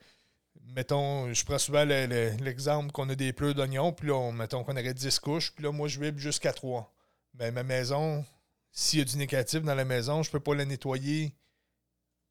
[0.75, 4.93] mettons, je prends souvent l'exemple qu'on a des pleurs d'oignons, puis là, mettons qu'on aurait
[4.93, 6.93] 10 couches, puis là, moi, je vibre jusqu'à 3.
[7.39, 8.25] Mais ma maison,
[8.71, 11.33] s'il y a du négatif dans la maison, je ne peux pas la nettoyer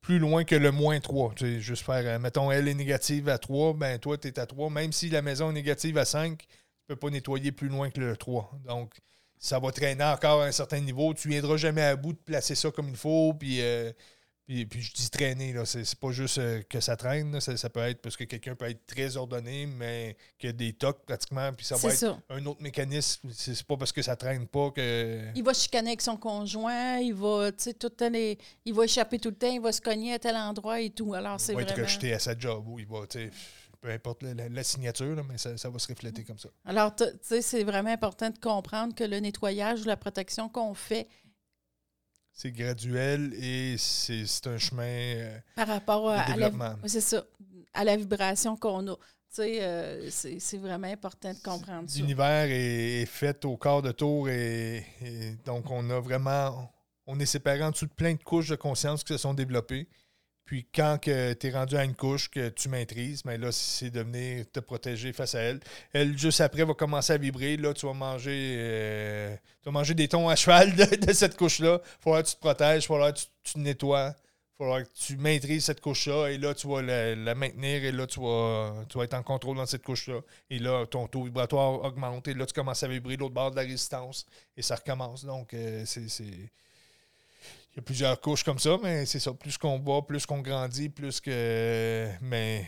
[0.01, 1.35] plus loin que le moins 3.
[1.37, 4.39] Tu sais, juste faire, euh, mettons, elle est négative à 3, ben toi, tu es
[4.39, 4.71] à 3.
[4.71, 6.47] Même si la maison est négative à 5, tu
[6.89, 8.59] ne peux pas nettoyer plus loin que le 3.
[8.65, 8.95] Donc,
[9.39, 11.15] ça va traîner encore à un certain niveau.
[11.15, 13.61] Tu ne viendras jamais à bout de placer ça comme il faut, puis...
[13.61, 13.93] Euh,
[14.51, 17.79] puis, puis, je dis traîner, là, c'est, pas juste euh, que ça traîne, ça, peut
[17.83, 21.53] être parce que quelqu'un peut être très ordonné, mais qu'il y a des tocs pratiquement,
[21.53, 23.29] puis ça va être un autre mécanisme.
[23.33, 25.23] C'est, pas parce que ça traîne pas que.
[25.37, 29.29] Il va chicaner avec son conjoint, il va, tout le temps, il va échapper tout
[29.29, 31.15] le temps, il va se cogner à tel endroit et tout.
[31.15, 33.03] Alors, c'est il va être rejeté à sa job ou il va,
[33.81, 36.49] peu importe la, signature, mais ça, ça, va se refléter comme ça.
[36.65, 40.75] Alors, tu sais, c'est vraiment important de comprendre que le nettoyage ou la protection qu'on
[40.75, 41.07] fait
[42.33, 46.51] c'est graduel et c'est un chemin euh, par rapport à, la,
[46.87, 47.25] c'est ça,
[47.75, 48.97] à la vibration qu'on a.
[49.39, 51.99] Euh, c'est vraiment important de comprendre ça.
[51.99, 54.85] L'univers est, fait au quart de tour et,
[55.45, 56.71] donc on a vraiment
[57.07, 59.89] on est séparé en dessous de plein de couches de conscience qui se sont développées.
[60.51, 63.91] Puis quand tu es rendu à une couche que tu maîtrises, mais ben là, c'est
[63.91, 65.61] de venir te protéger face à elle.
[65.93, 67.57] Elle, juste après, va commencer à vibrer.
[67.57, 71.81] Là, tu vas manger, euh, tu vas manger des tons à cheval de, cette couche-là.
[71.81, 74.09] Il falloir que tu te protèges, il falloir que tu, nettoies.
[74.09, 76.31] Il falloir que tu maîtrises cette couche-là.
[76.31, 77.85] Et là, tu vas la, maintenir.
[77.85, 80.19] Et là, tu vas, tu vas être en contrôle dans cette couche-là.
[80.51, 82.27] Et là, ton taux vibratoire augmente.
[82.27, 84.27] Et là, tu commences à vibrer l'autre bord de la résistance.
[84.57, 85.25] Et ça recommence.
[85.25, 86.09] Donc, euh, c'est
[87.81, 89.33] plusieurs couches comme ça, mais c'est ça.
[89.33, 92.09] Plus qu'on va, plus qu'on grandit, plus que.
[92.21, 92.67] Mais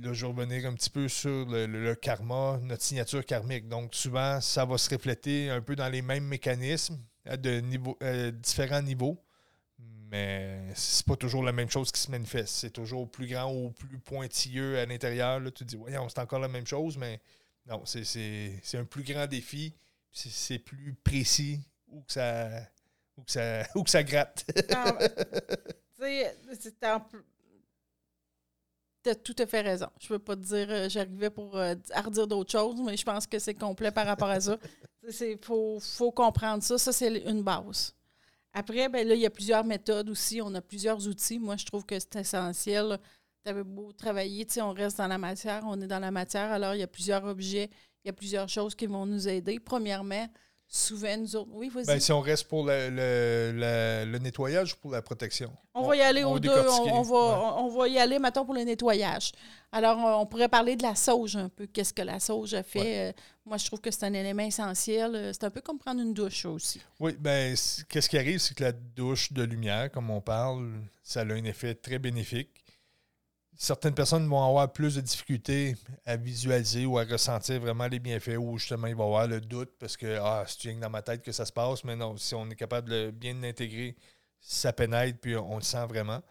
[0.00, 3.68] là, je vais revenir un petit peu sur le, karma, notre signature karmique.
[3.68, 7.98] Donc, souvent, ça va se refléter un peu dans les mêmes mécanismes à de niveau,
[8.42, 9.22] différents niveaux.
[10.10, 12.56] Mais c'est pas toujours la même chose qui se manifeste.
[12.56, 15.40] C'est toujours plus grand ou plus pointilleux à l'intérieur.
[15.44, 17.20] Tu te dis, voyons, c'est encore la même chose, mais
[17.66, 19.72] non, c'est un plus grand défi.
[20.12, 22.50] C'est plus précis ou que ça
[23.20, 24.44] ou que ça, ou que ça gratte.
[24.74, 25.14] Ah, tu
[25.98, 26.34] sais,
[29.06, 29.88] as tout à fait raison.
[29.98, 33.04] Je ne veux pas te dire, euh, j'arrivais pour euh, redire d'autres choses, mais je
[33.04, 34.58] pense que c'est complet par rapport à ça.
[35.20, 36.76] Il faut, faut, comprendre ça.
[36.76, 37.94] Ça, c'est une base.
[38.52, 40.40] Après, ben là, il y a plusieurs méthodes aussi.
[40.42, 41.38] On a plusieurs outils.
[41.38, 42.98] Moi, je trouve que c'est essentiel.
[43.44, 46.74] Tu avais beau travailler, on reste dans la matière, on est dans la matière, alors
[46.74, 47.70] il y a plusieurs objets,
[48.04, 49.58] il y a plusieurs choses qui vont nous aider.
[49.58, 50.28] Premièrement,
[50.70, 51.50] souvent, nous autres.
[51.52, 51.86] Oui, vas-y.
[51.86, 55.52] Ben, si on reste pour le, le, le, nettoyage ou pour la protection?
[55.74, 56.48] On, va y aller aux deux.
[56.48, 59.32] On, va, on va y aller, maintenant pour le nettoyage.
[59.72, 61.66] Alors, on pourrait parler de la sauge un peu.
[61.66, 63.10] Qu'est-ce que la sauge a fait?
[63.10, 63.12] Euh,
[63.44, 65.14] moi, je trouve que c'est un élément essentiel.
[65.14, 66.80] Euh, c'est un peu comme prendre une douche aussi.
[67.00, 67.54] Oui, bien,
[67.88, 70.70] qu'est-ce qui arrive, c'est que la douche de lumière, comme on parle,
[71.02, 72.64] ça a un effet très bénéfique
[73.60, 78.38] certaines personnes vont avoir plus de difficultés à visualiser ou à ressentir vraiment les bienfaits
[78.38, 81.30] ou justement ils vont avoir le doute parce que ah, c'est dans ma tête que
[81.30, 83.96] ça se passe, mais non, si on est capable de bien l'intégrer,
[84.40, 86.22] ça pénètre puis on le sent vraiment.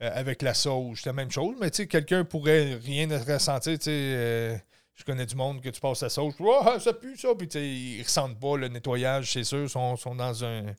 [0.00, 3.78] Euh, avec la sauge, c'est la même chose, mais tu sais, quelqu'un pourrait rien ressentir,
[3.78, 3.90] tu sais.
[3.92, 4.56] Euh,
[4.94, 7.98] je connais du monde que tu passes la sauge, oh, ça pue ça, puis ils
[7.98, 10.74] ne ressentent pas le nettoyage, c'est sûr, sont, sont dans un.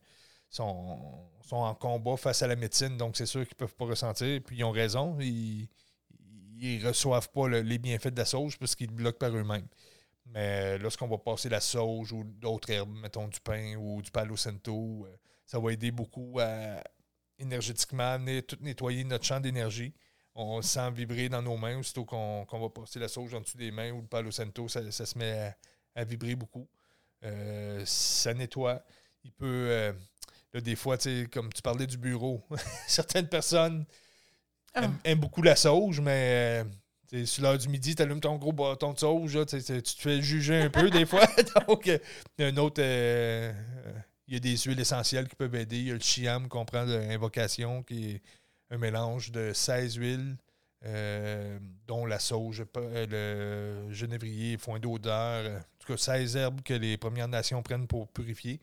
[0.50, 1.00] Sont,
[1.48, 4.42] sont en combat face à la médecine, donc c'est sûr qu'ils ne peuvent pas ressentir,
[4.44, 5.18] puis ils ont raison.
[5.20, 5.70] Ils,
[6.62, 9.68] ils reçoivent pas les bienfaits de la sauge parce qu'ils bloquent par eux-mêmes.
[10.28, 14.38] Mais lorsqu'on va passer la sauge ou d'autres herbes, mettons du pain ou du palo
[14.38, 16.82] santo, euh, ça va aider beaucoup à
[17.38, 19.94] énergétiquement, tout nettoyer notre champ d'énergie.
[20.36, 23.72] On sent vibrer dans nos mains aussitôt qu'on va passer la sauge en dessous des
[23.72, 25.54] mains ou le palo santo, ça, se met
[25.96, 26.70] à, vibrer beaucoup.
[27.24, 28.82] Euh, ça nettoie.
[29.24, 29.68] Il peut.
[29.70, 29.94] Euh,
[30.54, 30.98] là, des fois,
[31.32, 32.42] comme tu parlais du bureau,
[32.88, 33.86] certaines personnes
[34.74, 34.90] ah.
[35.04, 36.64] aiment, beaucoup la sauge, mais
[37.14, 40.22] euh, sur l'heure du midi, tu allumes ton gros bâton de sauge, tu te fais
[40.22, 41.26] juger un peu des fois.
[41.68, 42.00] Donc, il
[42.40, 42.82] y a un autre.
[42.82, 45.78] il y a des huiles essentielles qui peuvent aider.
[45.78, 48.22] Il y a le chiam qu'on prend de l'invocation qui est
[48.72, 50.38] un mélange de 16 huiles,
[50.86, 56.62] euh, dont la sauge, euh, le genévrier, foin d'odeur, euh, en tout cas 16 herbes
[56.64, 58.60] que les Premières Nations prennent pour purifier,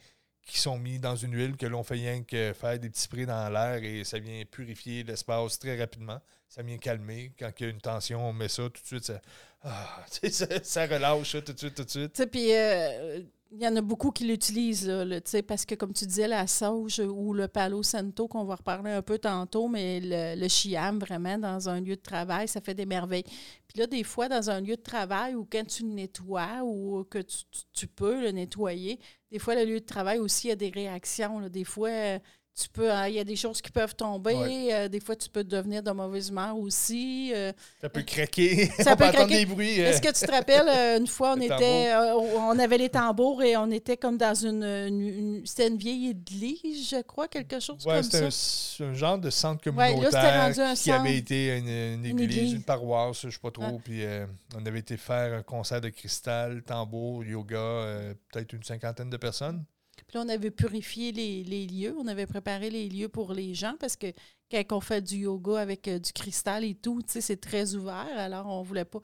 [0.49, 3.27] qui sont mis dans une huile que l'on fait rien que faire des petits sprays
[3.27, 6.21] dans l'air et ça vient purifier l'espace très rapidement.
[6.49, 7.33] Ça vient calmer.
[7.39, 9.21] Quand il y a une tension, on met ça tout de suite, ça,
[9.63, 10.05] ah,
[10.63, 12.31] ça, relâche tout de suite, tout de suite.
[12.31, 12.49] Puis
[13.51, 14.93] il y en a beaucoup qui l'utilisent,
[15.47, 19.01] parce que, comme tu disais, la sauge ou le palo santo, qu'on va reparler un
[19.01, 22.85] peu tantôt, mais le, le chiam, vraiment, dans un lieu de travail, ça fait des
[22.85, 23.25] merveilles.
[23.67, 27.05] Puis là, des fois, dans un lieu de travail ou quand tu le nettoies ou
[27.05, 27.21] que
[27.73, 28.99] tu, peux le nettoyer,
[29.31, 31.49] des fois, le lieu de travail aussi, a des réactions.
[31.49, 32.19] Des fois,
[32.59, 34.35] tu peux, hein, il y a des choses qui peuvent tomber.
[34.73, 37.31] Euh, des fois, tu peux devenir de mauvaise humeur aussi.
[37.33, 37.53] Euh.
[37.81, 38.69] ça peut craquer.
[38.81, 39.81] Ça peut entendre des bruits.
[39.81, 39.91] Euh.
[39.91, 40.69] Est-ce que tu te rappelles,
[40.99, 45.69] une fois, on était, on avait les tambours et on était comme dans une, c'était
[45.69, 48.31] une vieille église, je crois, quelque chose comme ça.
[48.31, 53.33] c'était un, genre de centre communautaire qui avait été une, église, une, paroisse, je ne
[53.33, 53.79] sais pas trop.
[53.85, 54.03] Puis
[54.57, 59.65] on avait été faire un concert de cristal, tambour, yoga, peut-être une cinquantaine de personnes.
[60.09, 63.75] Puis là, on avait purifié les, lieux, on avait préparé les lieux pour les gens
[63.79, 64.07] parce que
[64.51, 67.75] quand on fait du yoga avec euh, du cristal et tout, tu sais, c'est très
[67.75, 69.01] ouvert, alors on voulait pas.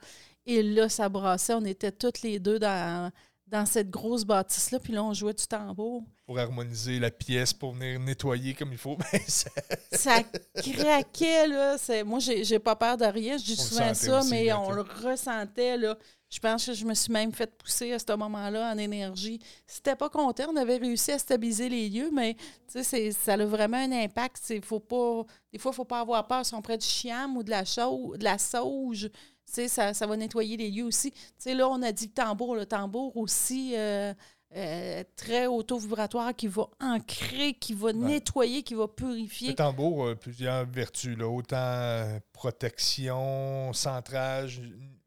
[0.47, 3.11] Et là, ça brassait, on était toutes les deux dans,
[3.55, 6.03] dans cette grosse bâtisse-là, puis là, on jouait du tambour.
[6.25, 8.97] Pour harmoniser la pièce, pour venir nettoyer comme il faut.
[9.11, 9.49] Ben, ça...
[9.91, 10.23] ça
[10.55, 11.77] craquait, là.
[12.03, 15.97] Moi, j'ai pas peur de rien, je dis souvent ça, mais on le ressentait, là.
[16.29, 19.39] Je pense que je me suis même fait pousser à ce moment-là en énergie.
[19.65, 22.35] C'était pas content, on avait réussi à stabiliser les lieux, mais
[22.67, 24.59] ça a vraiment un impact.
[24.65, 27.37] Faut pas, des fois, il ne faut pas avoir peur si on prend du chiam
[27.37, 29.09] ou de la, de la sauge.
[29.45, 31.13] Ça, ça va nettoyer les lieux aussi.
[31.45, 32.55] là, on a dit le tambour.
[32.55, 34.13] Le tambour aussi, euh,
[34.55, 39.49] euh, très auto-vibratoire, qui va ancrer, qui va nettoyer, qui va purifier.
[39.49, 41.17] Le tambour a plusieurs vertus.
[41.17, 41.27] Là.
[41.27, 44.61] Autant protection, centrage,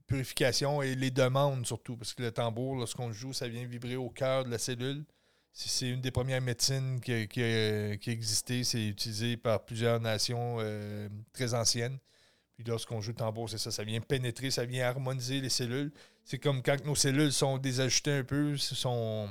[0.09, 4.09] purification et les demandes surtout, parce que le tambour, lorsqu'on joue, ça vient vibrer au
[4.09, 5.05] cœur de la cellule.
[5.53, 8.65] C'est une des premières médecines qui a, qui a, existé.
[8.65, 11.99] C'est utilisé par plusieurs nations euh, très anciennes.
[12.59, 15.93] Puis lorsqu'on joue le tambour, c'est ça, ça vient pénétrer, ça vient harmoniser les cellules.
[16.25, 19.29] C'est comme quand nos cellules sont désajustées un peu, sont,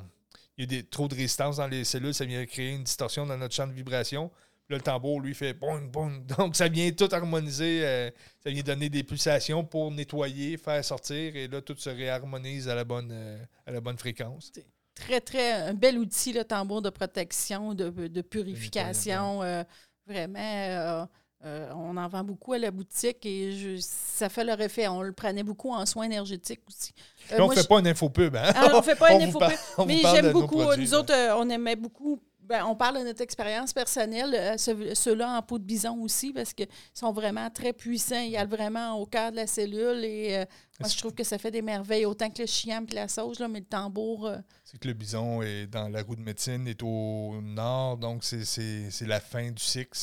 [0.57, 3.25] il y a des, trop de résistance dans les cellules, ça vient créer une distorsion
[3.25, 4.31] dans notre champ de vibration.
[4.69, 6.25] Là, le tambour, lui, fait boum, boum.
[6.37, 7.85] Donc, ça vient tout harmoniser.
[7.85, 8.11] Euh,
[8.41, 11.35] ça vient donner des pulsations pour nettoyer, faire sortir.
[11.35, 14.53] Et là, tout se réharmonise à la bonne, euh, à la bonne fréquence.
[14.95, 19.43] Très, très, un bel outil, le tambour de protection, de, de purification.
[19.43, 19.63] Euh,
[20.07, 21.09] vraiment.
[21.43, 24.87] On en vend beaucoup à la boutique et ça fait leur effet.
[24.87, 26.93] On le prenait beaucoup en soins énergétiques aussi.
[27.37, 28.51] on ne fait pas une infopub, hein?
[28.55, 29.57] Ah, on ne fait pas une infopub.
[29.85, 30.63] mais j'aime beaucoup.
[30.75, 35.41] Nous autres, on aimait beaucoup ben, on parle de notre expérience personnelle, euh, ceux-là en
[35.41, 38.21] peau de bison aussi, parce qu'ils sont vraiment très puissants.
[38.21, 40.45] Ils allent vraiment au cœur de la cellule et euh,
[40.79, 43.39] moi, je trouve que ça fait des merveilles, autant que le chien et la sauge,
[43.39, 44.27] là, mais le tambour.
[44.27, 48.23] Euh, c'est que le bison est dans la roue de médecine, est au nord, donc
[48.23, 49.97] c'est la fin du cycle,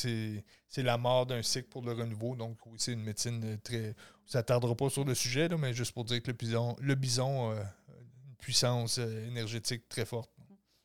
[0.75, 2.35] c'est la mort d'un cycle pour le renouveau.
[2.35, 3.95] Donc, oui, c'est une médecine très.
[4.27, 6.75] Ça ne tardera pas sur le sujet, là, mais juste pour dire que le bison,
[6.81, 10.33] le bison a une puissance énergétique très forte.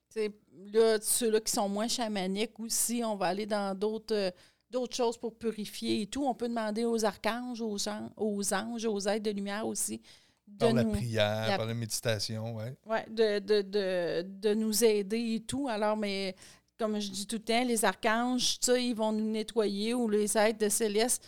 [0.10, 0.32] C'est
[0.72, 4.32] là, ceux-là qui sont moins chamaniques aussi, on va aller dans d'autres euh,
[4.70, 6.24] d'autres choses pour purifier et tout.
[6.24, 7.78] On peut demander aux archanges, aux,
[8.18, 10.04] aux anges, aux êtres de lumière aussi.
[10.48, 12.66] De par la prière, par la méditation, oui.
[12.86, 15.68] Oui, de, de, de, de, nous aider et tout.
[15.68, 16.36] Alors, mais
[16.80, 20.60] comme je dis tout le temps, les archanges, ils vont nous nettoyer ou les êtres
[20.60, 21.24] de céleste.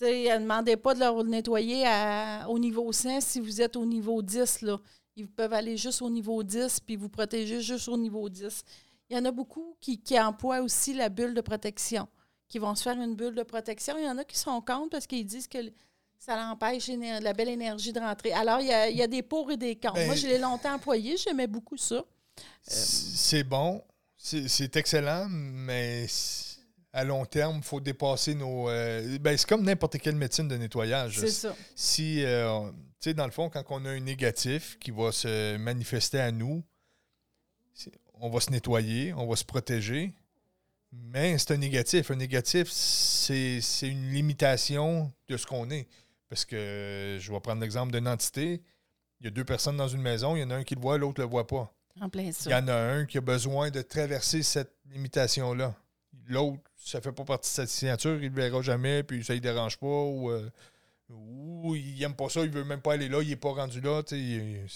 [0.00, 4.22] Ne demandez pas de leur nettoyer à, au niveau 5 si vous êtes au niveau
[4.22, 4.62] 10.
[4.62, 4.80] Là.
[5.16, 8.64] Ils peuvent aller juste au niveau 10 puis vous protéger juste au niveau 10.
[9.10, 12.08] Il y en a beaucoup qui, emploient aussi la bulle de protection,
[12.48, 13.96] qui vont se faire une bulle de protection.
[13.98, 15.58] Il y en a qui sont contre parce qu'ils disent que
[16.18, 18.32] ça l'empêche la belle énergie de rentrer.
[18.32, 19.96] Alors, il y a, des pour et des contre.
[19.96, 22.02] Moi, ben, je l'ai longtemps employé, j'aimais beaucoup ça.
[22.62, 23.82] C'est bon,
[24.24, 26.06] c'est excellent, mais
[26.94, 28.70] à long terme, il faut dépasser nos.
[28.70, 31.18] Euh, ben, c'est comme n'importe quelle médecine de nettoyage.
[31.18, 31.54] C'est ça.
[31.74, 35.56] Si, euh, tu sais, dans le fond, quand on a un négatif qui va se
[35.58, 36.64] manifester à nous,
[38.14, 40.14] on va se nettoyer, on va se protéger,
[40.90, 42.10] Mais c'est un négatif.
[42.10, 45.86] Un négatif, c'est c'est une limitation de ce qu'on est.
[46.30, 48.62] Parce que je vais prendre l'exemple d'une entité.
[49.20, 50.80] Il y a deux personnes dans une maison, il y en a un qui le
[50.80, 51.73] voit, l'autre ne le voit pas.
[52.50, 55.74] Il y en a un qui a besoin de traverser cette limitation-là.
[56.26, 59.34] L'autre, ça fait pas partie de sa signature, il ne le verra jamais, puis ça
[59.34, 60.50] ne dérange pas, ou, euh,
[61.10, 63.80] ou il n'aime pas ça, il veut même pas aller là, il n'est pas rendu
[63.80, 64.02] là.
[64.12, 64.66] il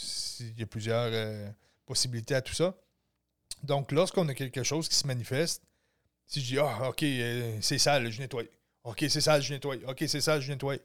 [0.57, 1.49] y a plusieurs euh,
[1.87, 2.75] possibilités à tout ça.
[3.63, 5.63] Donc, lorsqu'on a quelque chose qui se manifeste,
[6.27, 8.45] si je dis Ah, OK, euh, c'est sale, je nettoie.
[8.85, 9.77] OK, c'est sale, je nettoie.
[9.87, 10.77] OK, c'est sale, je nettoie.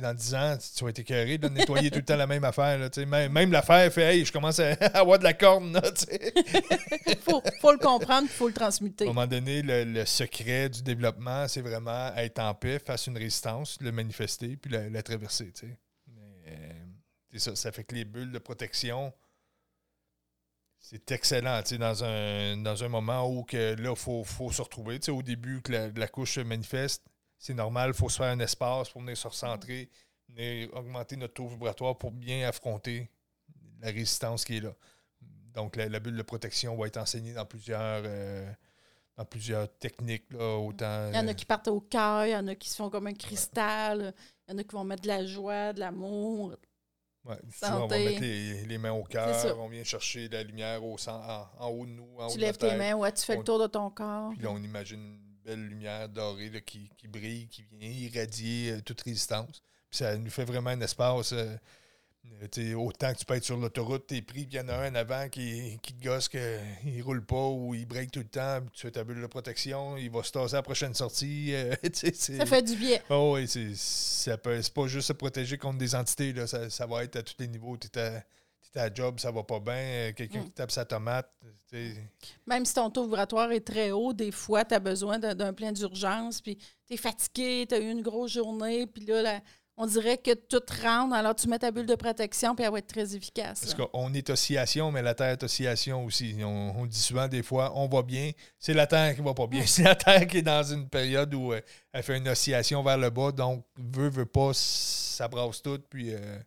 [0.00, 2.78] Dans 10 ans, tu vas être écœuré de nettoyer tout le temps la même affaire.
[2.78, 3.06] là, tu sais.
[3.06, 5.78] même même l'affaire fait Hey, je commence à avoir de la corne.
[7.06, 9.04] Il faut, faut le comprendre, il faut le À transmuter.
[9.04, 13.10] un moment donné, le, le secret du développement, c'est vraiment être en paix face à
[13.10, 15.52] une résistance, le manifester, puis la, la traverser.
[15.52, 15.78] tu sais.
[16.06, 19.12] Mais, euh, ça, ça fait que les bulles de protection,
[20.80, 21.60] c'est excellent.
[21.78, 24.98] Dans un, dans un moment où que, là, il faut, faut se retrouver.
[25.10, 27.02] Au début, que la, la couche se manifeste,
[27.42, 29.90] c'est normal, il faut se faire un espace pour venir se recentrer,
[30.28, 33.10] venir augmenter notre taux vibratoire pour bien affronter
[33.80, 34.72] la résistance qui est là.
[35.52, 38.48] Donc, la, la bulle de protection va être enseignée dans plusieurs, euh,
[39.16, 40.32] dans plusieurs techniques.
[40.32, 42.54] Là, autant, Il y en a euh, qui partent au cœur, il y en a
[42.54, 44.14] qui se font comme un cristal,
[44.46, 46.56] il y en a qui vont mettre de la joie, de l'amour.
[47.24, 50.82] ouais, souvent, on va mettre les, les mains au cœur, on vient chercher la lumière
[50.84, 53.12] au en, en haut de nous, en haut Tu de la lèves tes mains, ouais,
[53.12, 54.30] tu fais On- le tour de ton corps.
[54.30, 58.80] Puis là, on imagine belle lumière dorée là, qui, qui brille, qui vient irradier euh,
[58.80, 59.62] toute résistance.
[59.90, 61.32] Puis ça nous fait vraiment un espace.
[61.32, 61.56] euh,
[62.58, 64.76] euh, autant que tu peux être sur l'autoroute, t'es pris, puis il y en a
[64.76, 68.60] un avant qui, qui te gosse qu'il roule pas ou il break tout le temps,
[68.60, 71.52] puis tu fais ta bulle de protection, il va se tasser à la prochaine sortie.
[72.14, 73.00] Ça fait du bien.
[73.10, 77.16] Oh oui, c'est pas juste se protéger contre des entités, là, ça, ça va être
[77.16, 77.76] à tous les niveaux.
[77.76, 77.88] Tu
[78.74, 80.44] la job, ça va pas bien, euh, quelqu'un Mm.
[80.44, 81.30] qui tape sa tomate.
[82.46, 85.72] Même si ton taux vibratoire est très haut, des fois, tu as besoin d'un plein
[85.72, 86.56] d'urgence, puis
[86.86, 89.40] tu es fatigué, tu as eu une grosse journée, puis là,
[89.78, 92.78] on dirait que tout rentre, alors tu mets ta bulle de protection, puis elle va
[92.78, 93.60] être très efficace.
[93.60, 96.36] Parce qu'on est oscillation, mais la Terre est oscillation aussi.
[96.44, 99.46] On, on dit souvent des fois, on va bien, c'est la Terre qui va pas
[99.46, 99.62] bien.
[99.66, 101.60] C'est la Terre qui est dans une période où euh,
[101.92, 106.12] elle fait une oscillation vers le bas, donc veut, veut pas, ça brasse tout, puis
[106.12, 106.38] euh,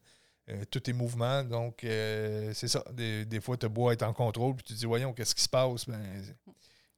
[0.49, 1.43] euh, tout est mouvement.
[1.43, 2.84] Donc, euh, c'est ça.
[2.93, 5.43] Des, des fois, tu beau être en contrôle, puis tu te dis, voyons, qu'est-ce qui
[5.43, 5.88] se passe?
[5.88, 5.99] Ben,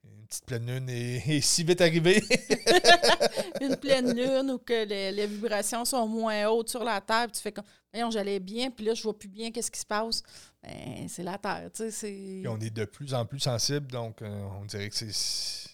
[0.03, 2.21] une petite pleine lune est, est si vite arrivée.
[3.61, 7.33] Une pleine lune ou que les, les vibrations sont moins hautes sur la Terre, puis
[7.33, 9.85] tu fais comme, voyons, j'allais bien, puis là, je vois plus bien qu'est-ce qui se
[9.85, 10.21] passe.
[10.61, 12.43] Ben, c'est la Terre, tu sais, c'est...
[12.47, 15.69] On est de plus en plus sensible, donc euh, on dirait que c'est.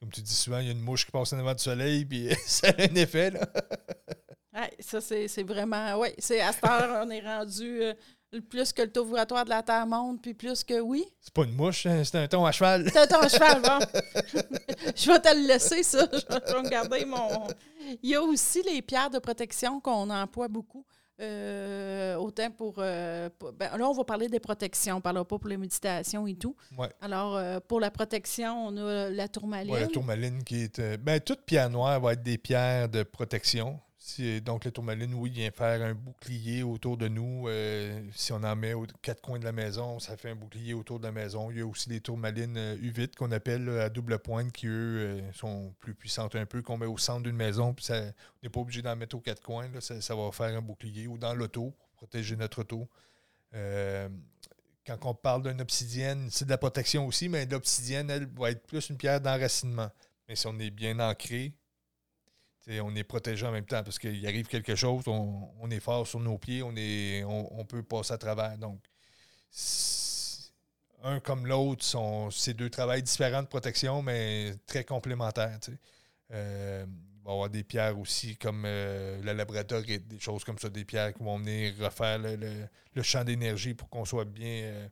[0.00, 2.04] Comme tu dis souvent, il y a une mouche qui passe en avant du soleil,
[2.04, 3.30] puis ça a un effet.
[3.30, 3.46] Là.
[4.54, 5.98] Ouais, ça, c'est c'est vraiment.
[5.98, 7.94] Oui, c'est à cette heure, on est rendu euh,
[8.50, 11.04] plus que le taux vibratoire de la Terre monte, puis plus que oui.
[11.20, 12.90] C'est pas une mouche, hein, c'est un ton à cheval.
[12.92, 13.78] T'as ton cheval, bon.
[14.96, 16.06] je vais te le laisser, ça.
[16.12, 17.46] Je vais, je vais garder mon.
[18.02, 20.84] Il y a aussi les pierres de protection qu'on emploie beaucoup.
[21.20, 25.24] euh, autant pour, euh, pour- ben, là, on va parler des protections, on ne parlera
[25.24, 26.56] pas pour les méditations et tout.
[26.76, 26.88] Ouais.
[27.00, 29.72] Alors, euh, pour la protection, on a la tourmaline.
[29.72, 30.96] Ouais, la tourmaline qui est.
[30.98, 33.78] ben, toute pierre noire va être des pierres de protection.
[34.04, 37.46] Si- donc, la tourmaline, oui, vient faire un bouclier autour de nous.
[37.46, 40.74] Euh, si on en met aux quatre coins de la maison, ça fait un bouclier
[40.74, 41.52] autour de la maison.
[41.52, 45.20] Il y a aussi les tourmalines euh, U8 qu'on appelle à double pointe qui, eux,
[45.20, 47.74] euh, sont plus puissantes un peu, qu'on met au centre d'une maison.
[47.74, 48.12] Puis ça, on
[48.42, 49.68] n'est pas obligé d'en mettre aux quatre coins.
[49.78, 52.88] ça, ça va faire un bouclier ou dans l'auto pour protéger notre auto.
[53.54, 54.08] Euh,
[54.84, 58.66] quand on parle d'une obsidienne, c'est de la protection aussi, mais l'obsidienne, elle, va être
[58.66, 59.90] plus une pierre d'enracinement.
[60.28, 61.54] Mais si on est bien ancré,
[62.80, 66.20] on est protégé en même temps parce qu'il arrive quelque chose, on, est fort sur
[66.20, 68.56] nos pieds, on, est, on, peut passer à travers.
[68.58, 68.80] Donc,
[71.02, 71.84] un comme l'autre,
[72.30, 75.58] c'est deux travails différents de protection, mais très complémentaires.
[76.32, 80.58] Euh, il va y avoir des pierres aussi comme euh, la labradorite, des choses comme
[80.58, 84.46] ça, des pierres qui vont venir refaire le, le- champ d'énergie pour qu'on soit bien.
[84.64, 84.88] euh,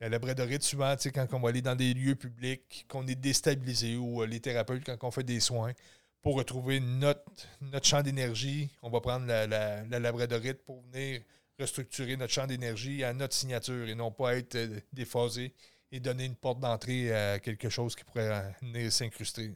[0.00, 4.22] la labradorite, souvent, quand on va aller dans des lieux publics, qu'on est déstabilisé ou
[4.22, 5.72] euh, les thérapeutes, quand on fait des soins,
[6.22, 7.22] pour retrouver notre,
[7.60, 11.22] notre champ d'énergie, on va prendre la, la, la labradorite pour venir
[11.58, 15.54] restructurer notre champ d'énergie à notre signature et non pas être euh, déphasé
[15.92, 19.52] et donner une porte d'entrée à quelque chose qui pourrait venir s'incruster.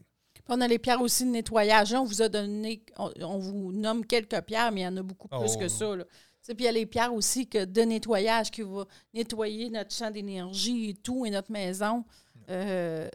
[0.48, 1.94] On a les pierres aussi de nettoyage.
[1.94, 5.02] On vous a donné, on, on vous nomme quelques pierres, mais il y en a
[5.02, 5.58] beaucoup plus Oh.
[5.58, 5.96] que ça.
[5.96, 6.04] là.
[6.46, 8.84] Puis il y a les pierres aussi que de nettoyage qui vont
[9.14, 12.04] nettoyer notre champ d'énergie et tout, et notre maison.
[12.50, 13.08] Euh,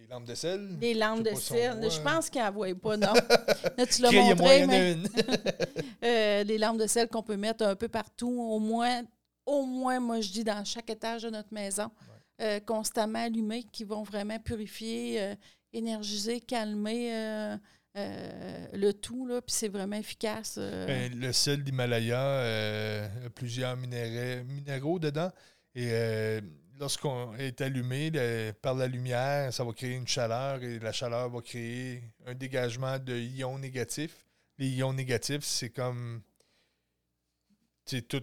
[0.00, 0.78] les lampes de sel.
[0.80, 1.90] les lampes de si sel.
[1.90, 3.12] Je pense qu'elle ne voit pas, non?
[3.78, 5.08] Là, tu l'as montré, il y en a mais une.
[6.04, 9.02] euh, les lampes de sel qu'on peut mettre un peu partout, au moins,
[9.46, 11.90] au moins, moi, je dis dans chaque étage de notre maison.
[12.40, 15.34] euh, constamment allumées qui vont vraiment purifier, euh,
[15.74, 17.12] énergiser, calmer
[17.96, 19.26] euh, le tout.
[19.26, 20.54] Là, puis c'est vraiment efficace.
[20.58, 20.86] euh.
[20.86, 25.30] Ben, le sel d'Himalaya euh, a plusieurs minéraux, dedans.
[25.74, 25.90] Et
[26.80, 28.10] lorsqu'on est allumé
[28.62, 32.98] par la lumière, ça va créer une chaleur et la chaleur va créer un dégagement
[32.98, 34.26] de ions négatifs.
[34.58, 36.22] Les ions négatifs, c'est comme.
[37.86, 38.22] tout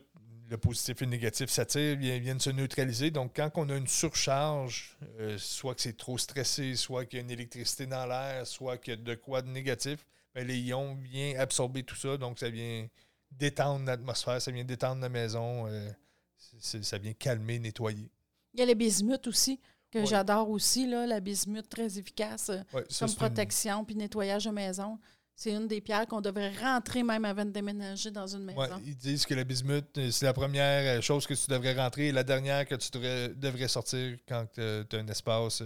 [0.50, 3.12] le positif et le négatif s'attirent, viennent, se neutraliser.
[3.12, 7.22] Donc, quand on a une surcharge, euh, soit que c'est trop stressé, soit qu'il y
[7.22, 10.58] a une électricité dans l'air, soit qu'il y a de quoi de négatif, ben, les
[10.58, 12.16] ions viennent absorber tout ça.
[12.16, 12.88] Donc, ça vient
[13.30, 15.92] détendre l'atmosphère, ça vient détendre la maison, euh,
[16.38, 18.10] ça vient calmer, nettoyer.
[18.58, 19.60] Il y a les bismuth aussi,
[19.92, 20.06] que Ouais.
[20.08, 20.88] j'adore aussi.
[20.88, 24.50] Là, la bismuth, très efficace euh, Ouais, ça, comme c'est une- protection puis nettoyage de
[24.50, 24.98] maison.
[25.36, 28.60] C'est une des pierres qu'on devrait rentrer même avant de déménager dans une maison.
[28.60, 31.76] Ouais, ils disent que la bismuth, euh, c'est la première euh, chose que tu devrais
[31.76, 35.62] rentrer et la dernière que tu devrais, devrais sortir quand tu as un espace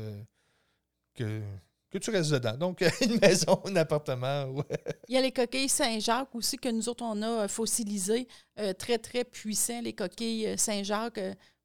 [1.15, 1.41] que,
[1.89, 2.57] que tu restes dedans.
[2.57, 4.43] Donc, une maison, un appartement.
[4.51, 4.65] ouais.
[5.07, 8.27] Il y a les coquilles Saint-Jacques aussi que nous autres, on a fossilisées,
[8.59, 11.21] euh, très, très puissants, les coquilles Saint-Jacques.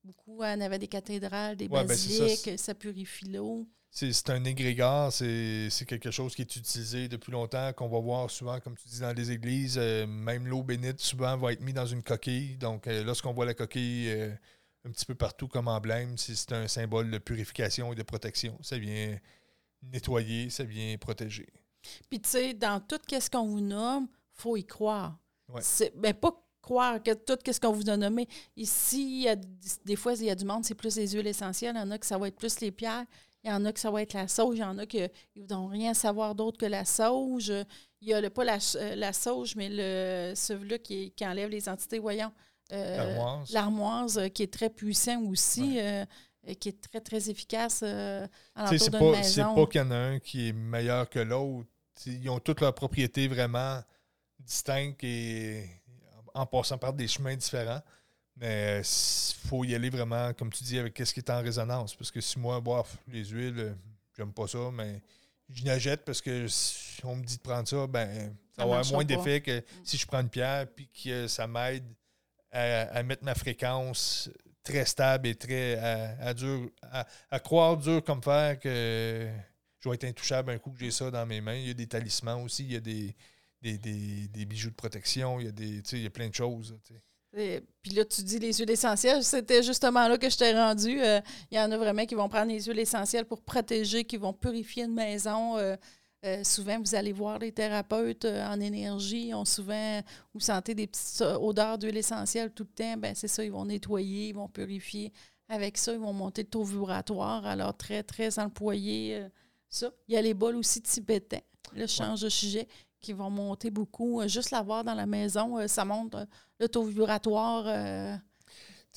[0.07, 3.67] Beaucoup en avait des cathédrales, des Ouais, ben, ça, basiliques, ça purifie l'eau.
[3.91, 8.61] C'est un égrégore, c'est quelque chose qui est utilisé depuis longtemps, qu'on va voir souvent,
[8.61, 9.79] comme tu dis, dans les églises.
[9.79, 12.59] euh, même l'eau bénite, souvent, va être mise dans une coquille.
[12.59, 14.31] Donc, euh, lorsqu'on voit la coquille euh,
[14.85, 18.59] un petit peu partout comme emblème, c'est un symbole de purification et de protection.
[18.63, 19.19] Ça vient
[19.83, 21.49] nettoyer, ça vient protéger.
[22.11, 25.19] Puis, tu sais, dans tout ce qu'on vous nomme, faut y croire.
[25.49, 25.63] Ouais.
[25.63, 28.29] C'est ben, pas croire que tout ce qu'on vous a nommé.
[28.57, 29.37] Ici, il y a,
[29.85, 31.75] des fois, il y a du monde, c'est plus les huiles essentielles.
[31.77, 33.05] Il y en a que ça va être plus les pierres.
[33.45, 34.57] Il y en a que ça va être la sauge.
[34.57, 37.53] Il y en a qui ne vont rien savoir d'autre que la sauge.
[38.01, 41.49] Il y a le, pas la, euh, la sauge, mais le celui-là qui, qui enlève
[41.51, 42.33] les entités, voyons.
[42.73, 43.53] euh, L'armoise.
[43.53, 46.05] L'armoise, euh, qui est très puissant aussi, euh,
[46.49, 49.55] euh, qui est très, très efficace euh, à l'entour C'est d'une pas, c'est maison.
[49.55, 51.69] pas qu'il y en a un qui est meilleur que l'autre.
[52.07, 53.81] Ils ont toutes leurs propriétés vraiment
[54.41, 55.65] distinctes et
[56.37, 57.83] en passant par des chemins différents.
[58.37, 61.95] Mais il faut y aller vraiment, comme tu dis, avec ce qui est en résonance.
[61.95, 63.75] Parce que si moi, bof, les huiles, euh,
[64.17, 65.01] j'aime pas ça, mais
[65.49, 68.79] je n'achète parce que si on me dit de prendre ça, ben, ça Ça va
[68.79, 71.85] avoir moins d'effet que si je prends une pierre puis que ça m'aide
[72.51, 74.29] à, à mettre ma fréquence
[74.63, 79.31] très stable et très à, à dur, à, à croire dur comme fer que
[79.79, 81.55] je vais être intouchable un coup que j'ai ça dans mes mains.
[81.55, 83.15] Il y a des talismans aussi, il y a des,
[83.63, 85.83] des, des- des bijoux de protection, il y a des.
[85.93, 86.77] Il y a plein de choses.
[87.37, 89.23] Et- Puis là, tu dis les huiles essentielles.
[89.25, 91.01] C'était justement là que je t'ai rendu.
[91.03, 94.17] Euh, Il y en a vraiment qui vont prendre les huiles essentielles pour protéger, qui
[94.17, 95.57] vont purifier une maison.
[95.59, 95.77] Euh,
[96.25, 99.35] euh, souvent, vous allez voir les thérapeutes en énergie.
[99.35, 100.01] ont souvent,
[100.33, 102.97] vous sentez des petites odeurs d'huile essentielle tout le temps.
[102.97, 105.13] Ben c'est ça, ils vont nettoyer, ils vont purifier.
[105.49, 107.45] Avec ça, ils vont monter le taux vibratoire.
[107.47, 109.23] Alors, très, très employé.
[109.69, 109.93] ça.
[110.09, 111.41] Il y a les bols aussi tibétains.
[111.75, 112.67] Là, je change de sujet
[113.01, 114.21] qui vont monter beaucoup.
[114.21, 116.27] Euh, Juste l'avoir dans la maison, euh, ça monte euh,
[116.61, 117.65] le taux vibratoire.
[117.67, 118.17] euh,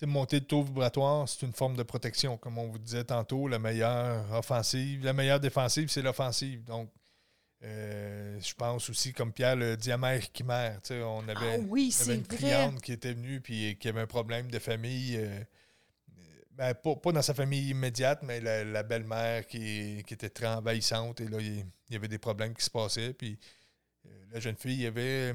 [0.08, 2.38] monter le taux vibratoire, c'est une forme de protection.
[2.38, 6.64] Comme on vous disait tantôt, la meilleure offensive, la meilleure défensive, c'est l'offensive.
[6.64, 6.90] Donc,
[7.64, 10.82] euh, je pense aussi, comme Pierre, le diamètre chimère.
[10.82, 12.38] Tu sais, on avait, ah oui, y avait une vrai.
[12.38, 15.18] cliente qui était venue puis qui avait un problème de famille.
[15.18, 15.44] euh,
[16.52, 20.48] ben, pas, pas dans sa famille immédiate, mais la, la belle-mère qui, qui était très
[20.48, 21.22] envahissante.
[21.22, 23.14] Et là, il, il y avait des problèmes qui se passaient.
[23.14, 23.38] Puis
[24.32, 25.34] la jeune fille avait,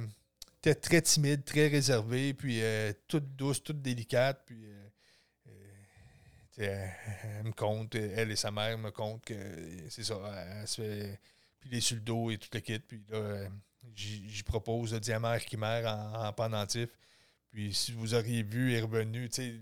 [0.59, 4.43] était très timide, très réservée, puis euh, toute douce, toute délicate.
[4.47, 4.89] Puis euh,
[6.61, 6.87] euh,
[7.39, 9.35] elle, me compte, elle et sa mère me comptent que
[9.89, 10.19] c'est ça.
[10.61, 11.21] Elle, se fait
[11.61, 12.79] puis sur le dos et tout le kit.
[12.79, 13.49] Puis là,
[13.95, 16.91] j'y propose le diamant chimère en, en pendentif.
[17.51, 19.55] Puis si vous auriez vu, est revenu, tu sais,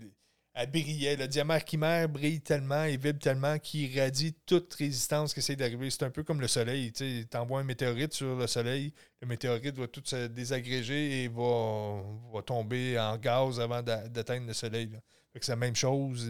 [0.53, 1.15] elle brillait.
[1.15, 5.89] Le diamant chimère brille tellement et vibre tellement qu'il irradie toute résistance qui essaie d'arriver.
[5.89, 6.91] C'est un peu comme le soleil.
[6.91, 12.01] Tu envoies un météorite sur le soleil, le météorite va tout se désagréger et va,
[12.33, 14.89] va tomber en gaz avant d'a- d'atteindre le soleil.
[15.35, 16.29] c'est la même chose.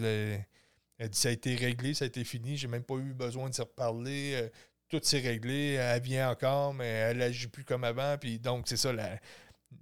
[0.97, 2.55] Elle dit ça a été réglé, ça a été fini.
[2.57, 4.33] J'ai même pas eu besoin de se reparler.
[4.35, 4.49] euh,
[4.89, 5.73] tout s'est réglé.
[5.73, 8.17] Elle vient encore, mais elle agit plus comme avant.
[8.17, 9.19] Puis donc, c'est ça, la,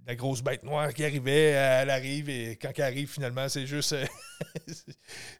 [0.06, 3.92] la grosse bête noire qui arrivait, elle arrive et quand elle arrive, finalement, c'est juste.
[3.92, 4.06] euh,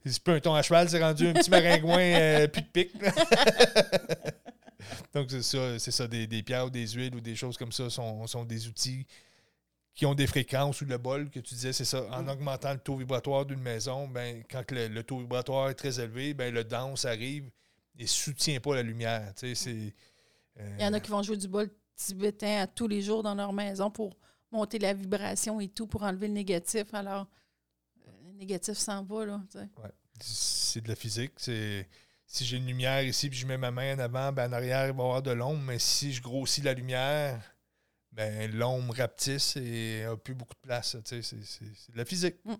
[0.04, 2.92] c'est- pas un ton à cheval, c'est rendu un petit maringouin euh, plus de pique.
[5.14, 7.72] donc, c'est ça, c'est ça des, des pierres ou des huiles ou des choses comme
[7.72, 9.06] ça sont, sont des outils
[9.94, 12.04] qui ont des fréquences ou le bol que tu disais, c'est ça.
[12.10, 16.00] En augmentant le taux vibratoire d'une maison, ben, quand le, le taux vibratoire est très
[16.00, 17.50] élevé, ben, le dense arrive
[17.98, 19.32] et soutient pas la lumière.
[19.36, 19.94] Tu sais, c'est,
[20.62, 23.22] euh, Il y en a qui vont jouer du bol tibétain à tous les jours
[23.22, 24.16] dans leur maison pour
[24.52, 26.92] monter la vibration et tout, pour enlever le négatif.
[26.92, 27.26] Alors,
[28.06, 29.40] euh, le négatif s'en va, là.
[29.50, 29.68] tu sais.
[30.20, 31.32] c'est de la physique.
[31.36, 31.88] C'est
[32.32, 34.86] si j'ai une lumière ici puis je mets ma main en avant, ben en arrière,
[34.86, 35.62] il va y avoir de l'ombre.
[35.66, 37.38] Mais si je grossis la lumière,
[38.10, 40.96] ben l'ombre rapetisse et n'a plus beaucoup de place.
[41.04, 42.36] C'est de la physique.
[42.44, 42.54] Mm.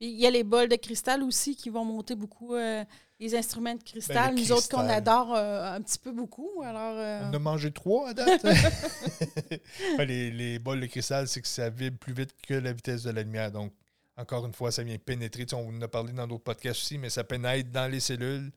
[0.00, 2.54] Il y a les bols de cristal aussi qui vont monter beaucoup.
[2.54, 2.84] Euh,
[3.18, 6.62] les instruments de cristal, ben, nous autres qu'on adore euh, un petit peu beaucoup.
[6.62, 8.44] Alors, euh, On a mangé trois à date.
[9.98, 13.10] les, les, bols de cristal, c'est que ça vibre plus vite que la vitesse de
[13.10, 13.50] la lumière.
[13.50, 13.72] Donc,
[14.16, 15.46] encore une fois, ça vient pénétrer.
[15.52, 18.50] on en a parlé dans d'autres podcasts aussi, mais ça pénètre dans les cellules.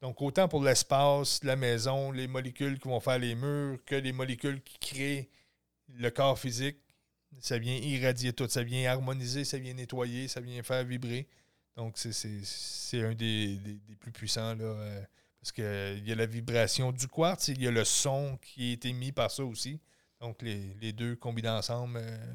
[0.00, 4.12] Donc, autant pour l'espace, la maison, les molécules qui vont faire les murs, que les
[4.12, 5.28] molécules qui créent
[5.88, 6.76] le corps physique,
[7.40, 11.26] ça vient irradier tout, ça vient harmoniser, ça vient nettoyer, ça vient faire vibrer.
[11.76, 13.58] Donc, c'est un des,
[13.98, 15.02] plus puissants, là, euh,
[15.40, 18.84] parce qu'il y a la vibration du quartz, il y a le son qui est
[18.86, 19.80] émis par ça aussi.
[20.20, 22.34] Donc, les, deux combinés ensemble, euh,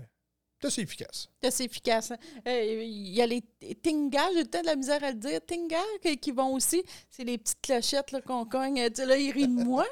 [0.67, 1.29] assez efficace.
[1.49, 2.11] C'est efficace.
[2.47, 3.41] Euh, il y a les
[3.81, 5.39] Tinga, j'ai le temps de la misère à le dire.
[5.45, 5.77] Tinga
[6.21, 6.83] qui vont aussi.
[7.09, 8.89] C'est les petites clochettes qu'on cogne.
[8.89, 9.85] Tu sais, là, ils rient de moi,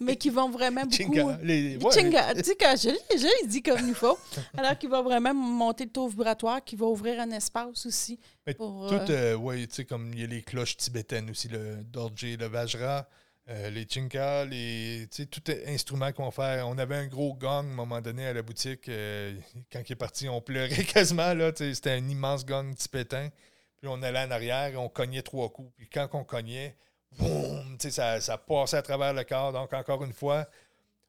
[0.00, 0.94] mais qui vont vraiment beaucoup.
[0.94, 1.38] Chinga.
[1.42, 2.34] Les, Chinga.
[2.34, 4.18] Tu sais, quand je l'ai dit comme il faut.
[4.56, 8.18] Alors, qui va vraiment monter le taux vibratoire, qui va ouvrir un espace aussi.
[8.56, 11.48] pour, tout, euh, euh, oui, tu sais, comme il y a les cloches tibétaines aussi,
[11.48, 13.08] le Dorje, le Vajra.
[13.50, 16.60] Euh, les chinkas, les, tout instrument qu'on fait.
[16.62, 18.88] On avait un gros gong à un moment donné à la boutique.
[18.90, 19.34] Euh,
[19.72, 21.32] quand il est parti, on pleurait quasiment.
[21.56, 23.30] C'était un immense gong tibétain.
[23.78, 25.72] Puis on allait en arrière et on cognait trois coups.
[25.78, 26.76] Puis quand on cognait,
[27.18, 29.52] boum, ça, ça passait à travers le corps.
[29.52, 30.46] Donc, encore une fois,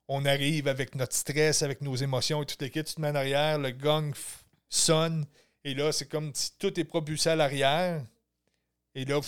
[0.08, 3.16] on arrive avec notre stress, avec nos émotions et tout est Tu te mets en
[3.16, 4.14] arrière, le gong
[4.70, 5.26] sonne.
[5.66, 8.02] Et là, c'est comme si tout est propulsé à l'arrière.
[8.96, 9.20] Et là,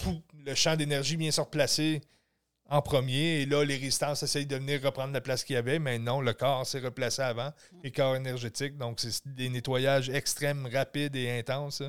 [0.45, 2.01] le champ d'énergie vient se replacer
[2.71, 3.41] en premier.
[3.41, 6.21] Et là, les résistances essayent de venir reprendre la place qu'il y avait, mais non,
[6.21, 7.51] le corps s'est replacé avant,
[7.83, 8.77] les corps énergétiques.
[8.77, 11.83] Donc, c'est des nettoyages extrêmes, rapides et intenses.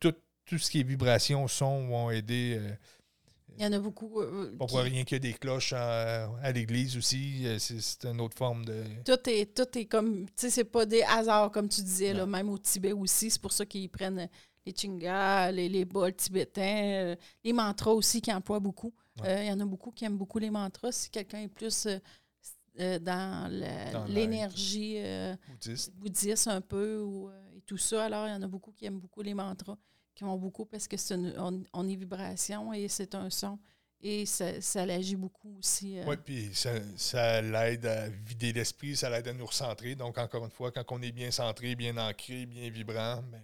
[0.00, 0.14] Tout,
[0.46, 2.58] tout, ce qui est vibration, son vont aider.
[2.58, 2.74] Euh,
[3.58, 4.22] il y en a beaucoup.
[4.22, 8.36] Euh, pour rien qu'il y ait des cloches à, l'église aussi, euh, c'est une autre
[8.36, 8.82] forme de.
[9.04, 10.24] Tout est, tout est comme.
[10.24, 13.30] Tu sais, c'est pas des hasards, comme tu disais, là, même au Tibet aussi.
[13.30, 14.30] C'est pour ça qu'ils prennent
[14.64, 18.94] les chingas, les, les bols tibétains, les mantras aussi qui emploient beaucoup.
[19.20, 20.92] Euh, il y en a beaucoup qui aiment beaucoup les mantras.
[20.92, 21.98] Si quelqu'un est plus euh,
[22.80, 23.50] euh, dans
[24.08, 24.98] l'énergie
[25.94, 26.48] bouddhiste.
[26.48, 27.04] un peu
[27.54, 29.76] et tout ça, alors il y en a beaucoup qui aiment beaucoup les mantras,
[30.14, 33.58] qui vont beaucoup parce que c'est on, est vibration et c'est un son.
[34.04, 35.98] Et ça, ça l'agit beaucoup aussi.
[36.04, 39.94] Oui, puis ça, l'aide à vider l'esprit, ça l'aide à nous recentrer.
[39.94, 43.40] Donc, encore une fois, quand on est bien centré, bien ancré, bien vibrant, ben,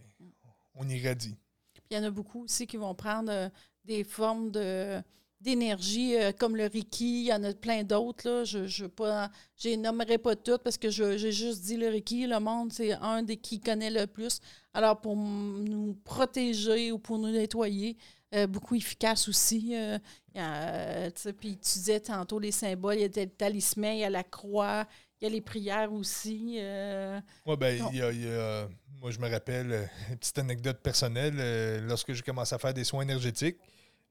[0.75, 1.37] on irradie.
[1.75, 3.53] Puis il y en a beaucoup aussi qui vont prendre
[3.85, 5.01] des formes de
[5.41, 8.43] d'énergie euh, comme le Reiki, il y en a plein d'autres.
[8.45, 9.31] Je je pas,
[9.79, 12.27] nommerai pas toutes parce que j'ai juste dit le Reiki.
[12.27, 14.41] Le monde, c'est un des qui connaît le plus.
[14.75, 17.97] Alors, pour nous protéger ou pour nous nettoyer,
[18.35, 19.75] euh, beaucoup efficace aussi.
[19.75, 24.11] Euh, puis tu disais tantôt les symboles, il y a le talisman, il y a
[24.11, 24.87] la croix,
[25.21, 26.59] il y a les prières aussi.
[27.47, 28.69] oui, ben, il y a,
[29.01, 31.87] moi, je me rappelle une petite anecdote personnelle.
[31.87, 33.57] lorsque j'ai commencé à faire des soins énergétiques,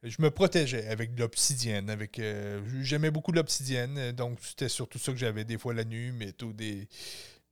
[0.04, 1.90] je me protégeais avec de l'obsidienne.
[1.90, 6.12] Avec, euh, j'aimais beaucoup l'obsidienne, donc c'était surtout ça que j'avais des fois la nuit,
[6.12, 6.88] mais tout des,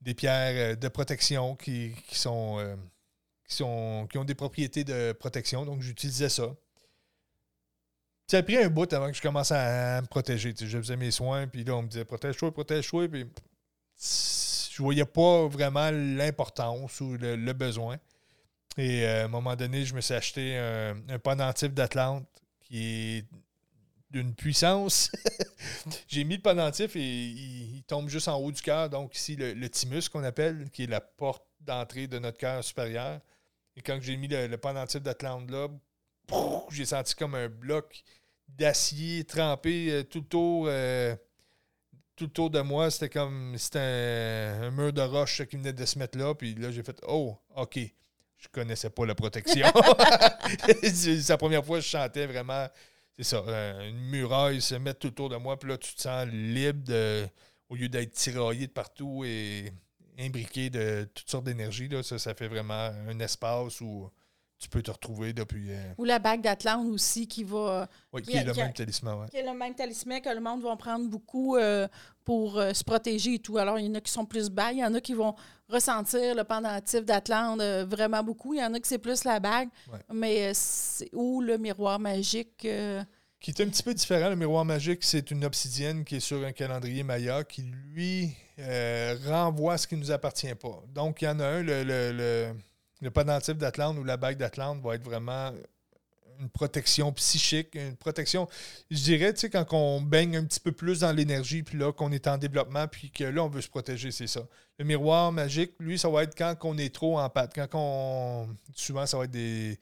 [0.02, 2.76] des pierres euh, de protection qui, sont, euh,
[3.48, 6.56] qui, sont, qui ont des propriétés de protection, donc j'utilisais ça.
[8.28, 10.54] Ça a pris un bout avant que je commence à, me protéger.
[10.58, 13.26] je faisais mes soins, puis là, on me disait protège-toi, protège-toi, puis
[13.98, 17.98] je voyais pas vraiment l'importance ou le besoin.
[18.78, 22.28] Et euh, à un moment donné, je me suis acheté un, un pendentif d'Atlante
[22.62, 23.26] qui est
[24.16, 25.12] d'une puissance.
[26.08, 28.90] J'ai mis le pendentif et il, tombe juste en haut du cœur.
[28.90, 33.20] Donc ici, le, thymus qu'on appelle, qui est la porte d'entrée de notre cœur supérieur.
[33.76, 35.68] Et quand j'ai mis le, pendentif d'Atlante là,
[36.72, 38.04] j'ai senti comme un bloc
[38.48, 40.66] d'acier trempé euh, tout autour.
[40.70, 41.16] Euh,
[42.16, 45.86] tout autour de moi, c'était comme c'était un, un, mur de roche qui venait de
[45.86, 46.34] se mettre là.
[46.34, 47.78] Puis là, j'ai fait Oh, OK
[48.38, 49.66] je connaissais pas la protection.
[50.84, 52.68] c'est la première fois que je chantais vraiment,
[53.18, 56.02] c'est ça, euh, une muraille se mettre tout autour de moi, puis là, tu te
[56.02, 57.28] sens libre de,
[57.70, 59.72] au lieu d'être tiraillé de partout et
[60.20, 61.90] imbriqué de toutes sortes d'énergie.
[62.04, 64.10] Ça, ça fait vraiment un espace où
[64.58, 65.72] tu peux te retrouver depuis.
[65.72, 67.88] Euh, Ou la bague d'Atlante aussi qui va.
[68.14, 69.28] Oui, qui, est le même talisman.
[69.30, 71.88] Qui est le même talisman que le monde va prendre beaucoup euh,
[72.24, 73.58] pour euh, se protéger et tout.
[73.58, 75.36] Alors, il y en a qui sont plus bas, il y en a qui vont
[75.68, 78.54] ressentir le pendentif d'Atlante vraiment beaucoup.
[78.54, 79.70] Il y en a qui c'est plus la bague,
[80.14, 82.68] mais c'est ou le miroir magique.
[83.40, 84.30] Qui est un petit peu différent.
[84.30, 88.34] Le miroir magique, c'est une obsidienne qui est sur un calendrier Maya qui, lui,
[89.28, 90.82] renvoie ce qui ne nous appartient pas.
[90.94, 92.54] Donc, il y en a un, le le
[93.10, 95.52] pendentif d'Atlante ou la bague d'Atlante va être vraiment
[96.40, 98.48] une protection psychique, une protection,
[98.92, 101.94] je dirais, tu sais, quand on baigne un petit peu plus dans l'énergie, puis là,
[101.94, 104.42] qu'on est en développement, puis que là, on veut se protéger, c'est ça.
[104.78, 107.54] Le miroir magique, lui, ça va être quand on est trop en pâte.
[107.56, 108.50] Quand on.
[108.74, 109.80] Souvent, ça va être des,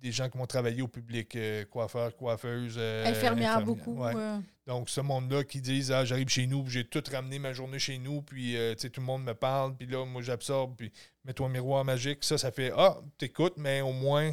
[0.00, 2.76] des gens qui vont travailler au public, euh, coiffeurs, coiffeuses.
[2.78, 4.02] euh, Infirmière, infirmières, beaucoup.
[4.02, 4.14] ouais.
[4.16, 4.38] euh.
[4.66, 7.98] Donc, ce monde-là qui disent Ah, j'arrive chez nous, j'ai tout ramené ma journée chez
[7.98, 10.92] nous, puis euh, tout le monde me parle, puis là, moi, j'absorbe, puis
[11.24, 12.22] mets-toi un miroir magique.
[12.22, 14.32] Ça, ça fait Ah, t'écoutes, mais au moins,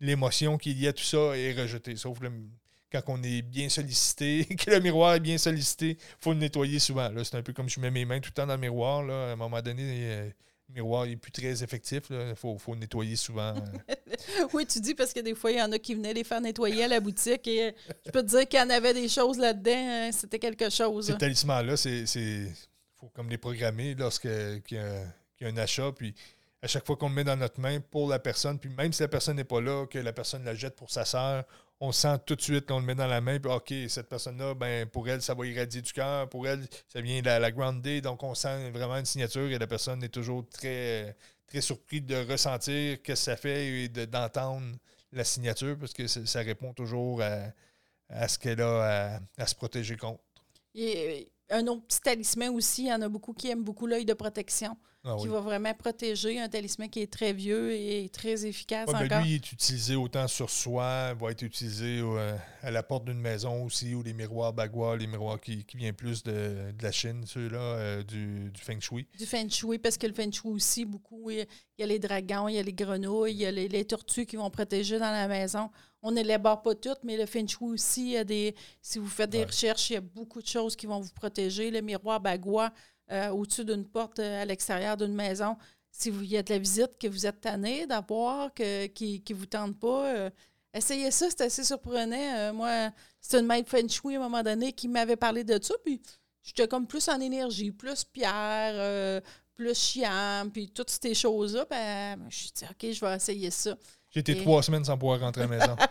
[0.00, 1.96] l'émotion qu'il y a, tout ça est rejetée.
[1.96, 2.18] Sauf
[2.90, 6.78] quand on est bien sollicité, que le miroir est bien sollicité, il faut le nettoyer
[6.78, 7.10] souvent.
[7.22, 9.02] C'est un peu comme je mets mes mains tout le temps dans le miroir.
[9.02, 9.30] Là.
[9.30, 10.30] À un moment donné, euh,
[10.74, 12.04] miroir n'est plus très effectif.
[12.10, 13.54] Il faut, faut nettoyer souvent.
[13.56, 13.94] euh.
[14.52, 16.40] Oui, tu dis parce que des fois, il y en a qui venaient les faire
[16.40, 17.72] nettoyer à la boutique et euh,
[18.06, 19.70] je peux te dire qu'il y en avait des choses là-dedans.
[20.08, 21.06] euh, C'était quelque chose.
[21.06, 22.04] Ces talismans-là, c'est.
[22.14, 22.52] Il
[22.98, 25.90] faut comme les programmer lorsqu'il y, y a un achat.
[25.92, 26.14] Puis
[26.62, 29.00] à chaque fois qu'on le met dans notre main pour la personne, puis même si
[29.02, 31.44] la personne n'est pas là, que la personne la jette pour sa sœur,
[31.80, 33.38] on sent tout de suite qu'on le met dans la main.
[33.40, 36.28] Puis OK, cette personne-là, ben, pour elle, ça va irradier du cœur.
[36.28, 38.00] Pour elle, ça vient de la, la Grande Day.
[38.00, 41.16] Donc on sent vraiment une signature et la personne est toujours très,
[41.46, 44.76] très surpris de ressentir ce que ça fait et de- d'entendre
[45.12, 47.22] la signature parce que ça, répond toujours
[48.08, 50.20] à, ce qu'elle a à- se protéger contre.
[50.76, 54.04] Euh, un autre petit talisman aussi, il y en a beaucoup qui aiment beaucoup l'œil
[54.04, 58.46] de protection, Ah qui va vraiment protéger un talisman qui est très vieux et très
[58.46, 59.20] efficace Ouais, encore.
[59.22, 63.20] lui, il est utilisé autant sur soi, va être utilisé euh, à la porte d'une
[63.20, 66.92] maison aussi, ou les miroirs bagua, les miroirs qui, qui viennent plus de, de la
[66.92, 69.06] Chine, ceux-là, euh, du, du Feng Shui.
[69.18, 71.46] Du feng shui, parce que le feng shui aussi, beaucoup, il y a-
[71.78, 73.86] il y a les dragons, il y a les grenouilles, il y a les, les
[73.86, 75.70] tortues qui vont protéger dans la maison.
[76.02, 78.54] On ne les barre pas toutes, mais le feng shui aussi, il y a des,
[78.80, 79.44] si vous faites des Ouais.
[79.44, 81.70] recherches, il y a beaucoup de choses qui vont vous protéger.
[81.70, 82.72] Le miroir bagua
[83.10, 85.56] euh, au-dessus d'une porte euh, à l'extérieur d'une maison,
[85.90, 89.22] si vous, il y a de la visite que vous êtes tanné d'avoir, que, qui
[89.28, 90.30] ne vous tente pas, euh,
[90.72, 92.54] essayez ça, c'est assez surprenant.
[92.54, 92.90] Moi,
[93.20, 96.00] c'est une maître feng shui à un moment donné qui m'avait parlé de ça, puis
[96.42, 99.20] j'étais comme plus en énergie, plus pierre,
[99.54, 101.66] plus chiant, puis toutes ces choses-là.
[101.68, 103.76] Ben, je me suis dit, OK, je vais essayer ça.
[104.10, 105.76] J'ai été Et- trois semaines sans pouvoir rentrer à la maison.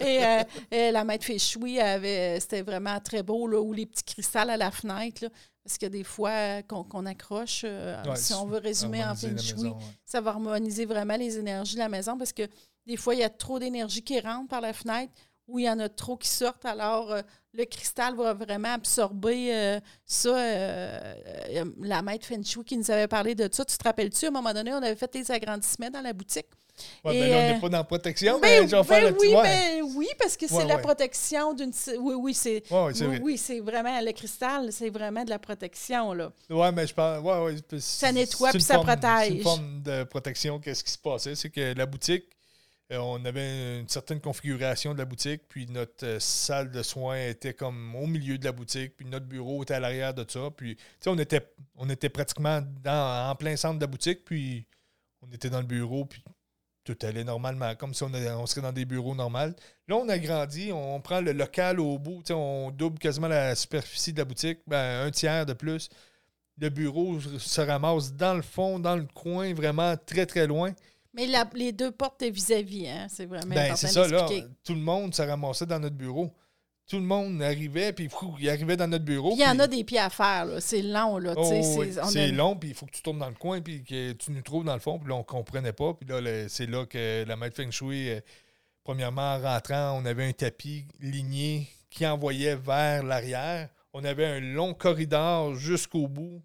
[0.00, 4.04] Et, euh, et la maître shui, avait, c'était vraiment très beau, là, ou les petits
[4.04, 5.28] cristals à la fenêtre, là,
[5.64, 9.14] parce que des fois, euh, qu'on, qu'on accroche, euh, Ouais, si on veut résumer en
[9.14, 9.72] feng shui, ouais.
[10.06, 12.48] ça va harmoniser vraiment les énergies de la maison parce que
[12.86, 15.12] des fois, il y a trop d'énergie qui rentre par la fenêtre
[15.48, 16.64] ou il y en a trop qui sortent.
[16.66, 17.22] Alors, euh,
[17.54, 20.36] le cristal va vraiment absorber euh, ça.
[20.38, 21.14] euh,
[21.80, 23.64] la maître Feng Shui qui nous avait parlé de ça.
[23.64, 26.46] Tu te rappelles-tu, à un moment donné, on avait fait des agrandissements dans la boutique.
[27.04, 29.10] Ouais, Et, ben là, on n'est pas dans la protection, Ben, mais je vais faire
[29.10, 30.82] ben oui, ben oui, parce que c'est Ouais, la ouais.
[30.82, 31.72] protection d'une...
[31.98, 32.62] Oui, oui, c'est...
[32.70, 33.20] Ouais, oui, vrai.
[33.20, 34.00] oui, c'est vraiment...
[34.00, 36.30] Le cristal, c'est vraiment de la protection, là.
[36.48, 37.20] Ouais, mais je pense.
[37.24, 39.28] Ouais, ouais, Ça nettoie puis ça forme- protège.
[39.28, 40.60] C'est une forme de protection.
[40.60, 41.34] Qu'est-ce qui se passait?
[41.34, 42.26] C'est que la boutique,
[42.90, 47.52] on avait une certaine configuration de la boutique, puis notre euh, salle de soins était
[47.52, 50.50] comme au milieu de la boutique, puis notre bureau était à l'arrière de ça.
[50.56, 54.66] Puis, on était, on était pratiquement en plein centre de la boutique, puis
[55.20, 56.22] on était dans le bureau, puis
[56.84, 59.52] tout allait normalement, comme si on, serait dans des bureaux normaux.
[59.88, 64.14] Là, on a grandi, on prend le local au bout, on double quasiment la superficie
[64.14, 65.90] de la boutique, ben, un tiers de plus.
[66.58, 70.72] Le bureau se ramasse dans le fond, dans le coin, vraiment très, très loin.
[71.18, 74.26] Mais la- les deux portes de vis-à-vis, hein, c'est vraiment Ben, important c'est ça, là.
[74.64, 76.32] Tout le monde se ramassait dans notre bureau.
[76.88, 79.32] Tout le monde arrivait, puis fou, il arrivait dans notre bureau.
[79.34, 80.60] Il y en a des pieds à faire, là.
[80.60, 81.34] C'est long, là.
[81.36, 83.84] Oh, oui, c'est- a- long, puis il faut que tu tournes dans le coin, puis
[83.84, 85.92] que tu nous trouves dans le fond, puis là, on comprenait pas.
[85.92, 88.20] Puis là, c'est là que la maître Feng Shui, euh,
[88.84, 93.68] premièrement, en rentrant, on avait un tapis ligné qui envoyait vers l'arrière.
[93.92, 96.40] On avait un long corridor jusqu'au bout.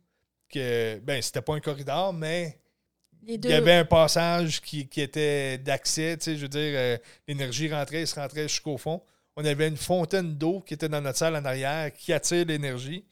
[0.50, 2.60] Que, ben, c'était pas un corridor, mais
[3.26, 6.18] Les il y avait un passage qui, qui était d'accès.
[6.18, 6.98] Tu sais, je veux dire, euh,
[7.28, 9.02] l'énergie rentrait, elle se rentrait jusqu'au fond.
[9.36, 13.06] On avait une fontaine d'eau qui était dans notre salle en arrière qui attire l'énergie.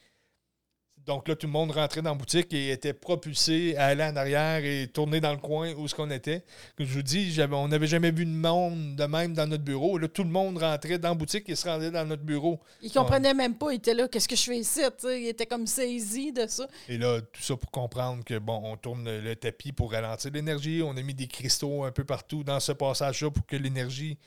[1.12, 4.16] Donc là, tout le monde rentrait dans la boutique et était propulsé à aller en
[4.16, 6.42] arrière et tourner dans le coin où ce qu'on était.
[6.78, 9.98] Comme je vous dis, on n'avait jamais vu de monde de même dans notre bureau.
[9.98, 12.62] Là, tout le monde rentrait dans la boutique et se rendait dans notre bureau.
[12.82, 13.74] Ils comprenaient même pas.
[13.74, 14.80] Ils étaient là, qu'est-ce que je fais ici?
[15.04, 16.66] Ils étaient comme saisis de ça.
[16.88, 20.82] Et là, tout ça pour comprendre que, bon, on tourne le tapis pour ralentir l'énergie.
[20.82, 24.18] On a mis des cristaux un peu partout dans ce passage-là pour que l'énergie,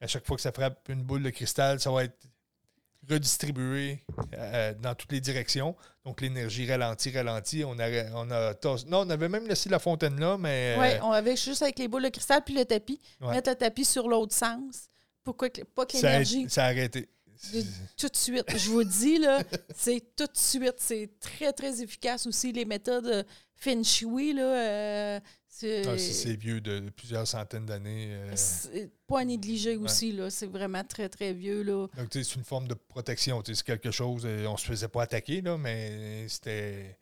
[0.00, 2.14] à chaque fois que ça frappe une boule de cristal, ça va être
[3.10, 4.04] redistribué
[4.34, 5.74] euh, dans toutes les directions.
[6.04, 7.64] Donc, l'énergie ralentit, ralentit.
[7.64, 8.52] On a, on a
[8.86, 10.76] Non, on avait même laissé la fontaine là, mais...
[10.78, 13.00] Oui, euh, on avait juste avec les boules de cristal puis le tapis.
[13.20, 13.32] Ouais.
[13.34, 14.88] Mettre le tapis sur l'autre sens.
[15.22, 16.46] Pourquoi que, pas que l'énergie.
[16.48, 17.08] ça a arrêté.
[17.52, 17.62] de-
[17.98, 18.44] tout de suite.
[18.56, 19.42] Je vous dis, là,
[19.76, 20.76] c'est tout de suite.
[20.78, 22.52] C'est très, très efficace aussi.
[22.52, 23.22] Les méthodes euh,
[23.54, 25.20] Feng Shui, là, euh,
[25.60, 28.08] C'est Ah, c'est vieux de plusieurs centaines d'années.
[28.12, 30.30] euh, pas à négliger aussi, là.
[30.30, 31.86] C'est vraiment très, très vieux, là.
[31.98, 33.42] donc, c'est une forme de protection.
[33.44, 34.22] C'est quelque chose.
[34.24, 36.96] euh, on se faisait pas attaquer, là, mais c'était.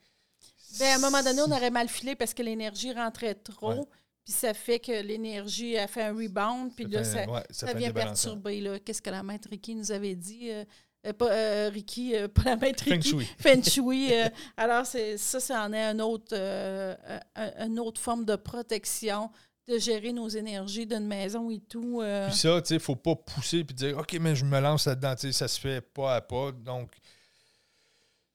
[0.80, 3.72] Ben, à un moment donné, on aurait mal filé parce que l'énergie rentrait trop.
[3.74, 3.84] Ouais.
[4.24, 6.74] Puis ça fait que l'énergie a fait un rebound.
[6.74, 8.80] Puis là, fait- ça, ouais, vient perturber.
[8.84, 10.50] Qu'est-ce que la maître Ricky nous avait dit?
[10.50, 10.64] euh,
[11.08, 13.08] euh, pas euh, Ricky, euh, pas la maître Feng Ricky.
[13.10, 13.28] Shui.
[13.38, 14.10] Feng Shui.
[14.56, 19.30] alors, c'est, ça, ça en est un autre, un- une autre forme de protection,
[19.66, 22.02] de gérer nos énergies d'une maison et tout.
[22.28, 25.14] Puis ça, tu sais, faut pas pousser puis dire OK, mais je me lance là-dedans.
[25.14, 26.52] Tu sais, ça se fait pas à pas.
[26.52, 26.90] Donc,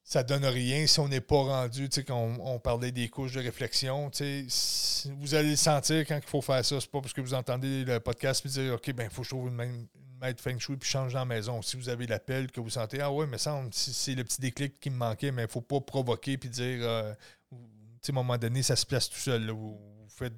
[0.06, 1.88] ça donne rien si on n'est pas rendu.
[1.90, 5.56] Tu sais, quand on, on parlait des couches de réflexion, tu sais, vous allez le
[5.56, 6.80] sentir quand il faut faire ça.
[6.80, 9.28] C'est pas parce que vous entendez le podcast puis dire OK, ben il faut que
[9.28, 9.88] je trouve une, même-
[10.24, 11.62] maître feng shui puis change dans la maison.
[11.62, 14.80] Si vous avez l'appel que vous sentez Ah ouais, mais ça, c'est le petit déclic
[14.80, 17.14] qui me manquait, mais il faut pas provoquer puis dire euh,
[17.52, 19.50] à un moment donné, ça se place tout seul.
[19.52, 20.34] Vous, vous faites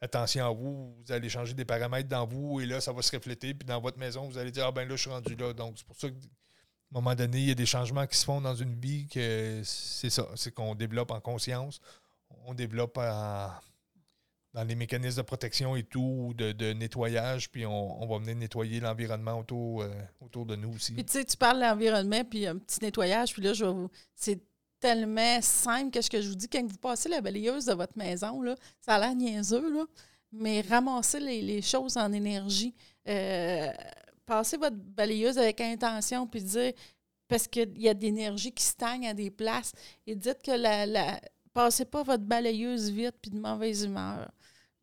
[0.00, 3.14] attention à vous, vous allez changer des paramètres dans vous et là, ça va se
[3.14, 3.54] refléter.
[3.54, 5.52] Puis dans votre maison, vous allez dire Ah ben là, je suis rendu là.
[5.52, 8.24] Donc, c'est pour ça qu'à un moment donné, il y a des changements qui se
[8.24, 10.26] font dans une vie que c'est ça.
[10.36, 11.80] C'est qu'on développe en conscience,
[12.46, 13.50] on développe en-
[14.64, 19.38] les mécanismes de protection et tout, de, de nettoyage, puis on, va venir nettoyer l'environnement
[19.38, 19.90] autour, euh,
[20.20, 20.92] autour de nous aussi.
[20.92, 23.88] Puis tu sais, tu parles de l'environnement, puis un petit nettoyage, puis là, je vais.
[24.14, 24.40] C'est
[24.80, 27.96] tellement simple que ce que je vous dis, quand vous passez la balayeuse de votre
[27.96, 29.84] maison, là, ça a l'air niaiseux, là,
[30.32, 32.74] mais ramassez les, les choses en énergie.
[33.08, 33.72] Euh,
[34.24, 36.72] passez votre balayeuse avec intention, puis dire,
[37.26, 39.72] parce qu'il y a de l'énergie qui stagne à des places,
[40.06, 40.86] et dites que la.
[40.86, 41.20] la
[41.58, 44.30] passez pas votre balayeuse vite, puis de mauvaise humeur.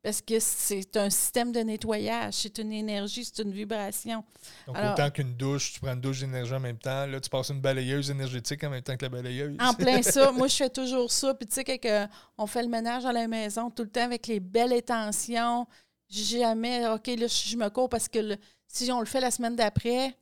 [0.05, 4.23] Parce que c'est un système de nettoyage, c'est une énergie, c'est une vibration.
[4.67, 7.27] Donc, alors- autant qu'une douche, tu prends une douche d'énergie en même temps, là, tu
[7.27, 9.57] passes une balayeuse énergétique en même temps que la balayeuse.
[9.59, 10.31] En plein ça.
[10.31, 11.33] Moi, je fais toujours ça.
[11.33, 14.27] Puis, tu sais, quand on fait le ménage à la maison, tout le temps avec
[14.27, 15.65] les belles intentions,
[16.07, 18.37] jamais, OK, là, je me cours parce que le-
[18.67, 20.15] si on le fait la semaine d'après,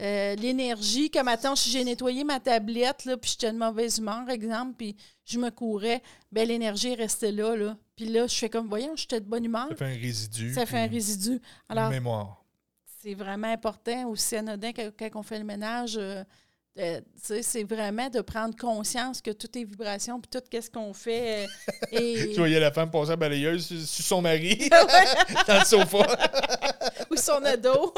[0.00, 4.28] euh, l'énergie, comme attends, si j'ai nettoyé ma tablette, là, puis j'étais de mauvaise humeur,
[4.30, 6.02] exemple, puis je me courais,
[6.32, 7.76] ben l'énergie est restée là, là.
[7.98, 9.66] Puis là, je fais comme, voyons, j'étais de bonne humeur.
[9.70, 10.54] Ça fait un résidu.
[10.54, 11.40] Ça fait un résidu.
[11.68, 12.44] Alors, mémoire.
[13.02, 15.96] c'est vraiment important aussi anodin quand, quand on fait le ménage.
[15.96, 16.22] euh,
[16.78, 20.70] euh, tu sais, c'est vraiment de prendre conscience que tout est vibration, puis tout ce
[20.70, 21.48] qu'on fait.
[21.92, 24.56] euh, Tu voyais la femme passer la balayeuse sur, sur son mari
[25.48, 26.06] dans le sofa.
[27.10, 27.92] ou son ado.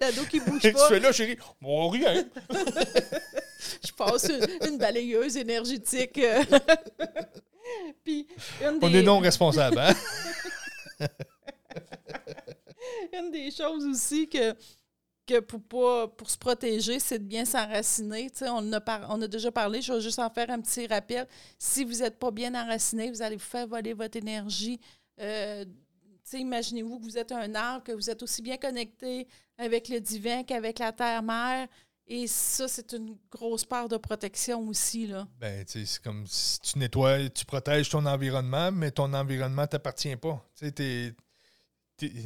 [0.00, 0.88] L'ado qui bouge tu pas.
[0.88, 2.24] fais là, chérie, bon, rien.
[3.86, 6.18] Je passe une, une balayeuse énergétique.
[6.18, 6.42] euh.
[8.04, 8.26] puis
[8.62, 9.94] une On des, est non responsable, hein?
[13.12, 14.54] une des choses aussi que,
[15.26, 18.30] que pour, pas, pour se protéger, c'est de bien s'enraciner.
[18.42, 21.26] On, a par- on a déjà parlé, je vais juste en faire un petit rappel.
[21.58, 24.80] Si vous n'êtes pas bien enraciné, vous allez vous faire voler votre énergie.
[25.20, 25.64] Euh,
[26.32, 30.42] Imaginez-vous que vous êtes un arbre, que vous êtes aussi bien connecté avec le divin
[30.42, 31.68] qu'avec la terre-mère.
[32.06, 35.06] Et ça, c'est une grosse part de protection aussi.
[35.06, 35.26] Là.
[35.40, 40.16] Ben, c'est comme si tu nettoies, tu protèges ton environnement, mais ton environnement ne t'appartient
[40.16, 40.44] pas.
[40.58, 41.14] Tu sais,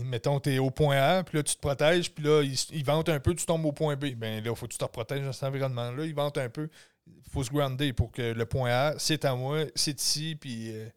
[0.04, 2.84] mettons, tu es au point A, puis là, tu te protèges, puis là, il, il
[2.84, 4.14] vente un peu, tu tombes au point B.
[4.16, 6.04] Ben là, il faut que tu te protèges dans cet environnement-là.
[6.04, 6.68] Il vente un peu.
[7.06, 10.72] Il faut se grounder pour que le point A, c'est à moi, c'est ici, puis.
[10.72, 10.88] euh,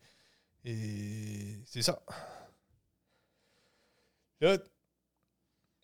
[0.63, 2.01] et c'est ça.
[4.41, 4.57] Là,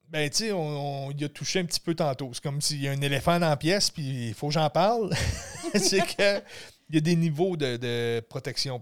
[0.09, 2.31] ben, tu sais, on, y a touché un petit peu tantôt.
[2.33, 4.69] C'est comme s'il y a un éléphant dans la pièce, puis il faut que j'en
[4.69, 5.13] parle.
[5.75, 6.41] c'est que
[6.89, 8.79] il y a des niveaux de, de protection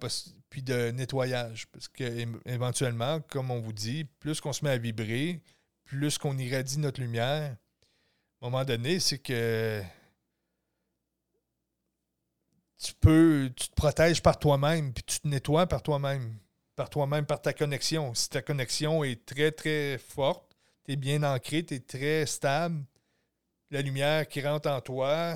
[0.49, 1.67] puis de nettoyage.
[1.71, 2.03] Parce que
[2.45, 5.41] éventuellement, comme on vous dit, plus qu'on se met à vibrer,
[5.84, 7.55] plus qu'on irradie notre lumière,
[8.41, 9.82] à un moment donné, c'est que
[12.78, 16.38] tu peux, tu te protèges par toi-même, puis tu te nettoies par toi-même,
[16.76, 18.13] par toi-même, par ta connexion.
[18.13, 20.55] Si ta connexion est très, très forte,
[20.86, 22.83] tu es bien ancré, tu es très stable,
[23.71, 25.36] la lumière qui rentre en toi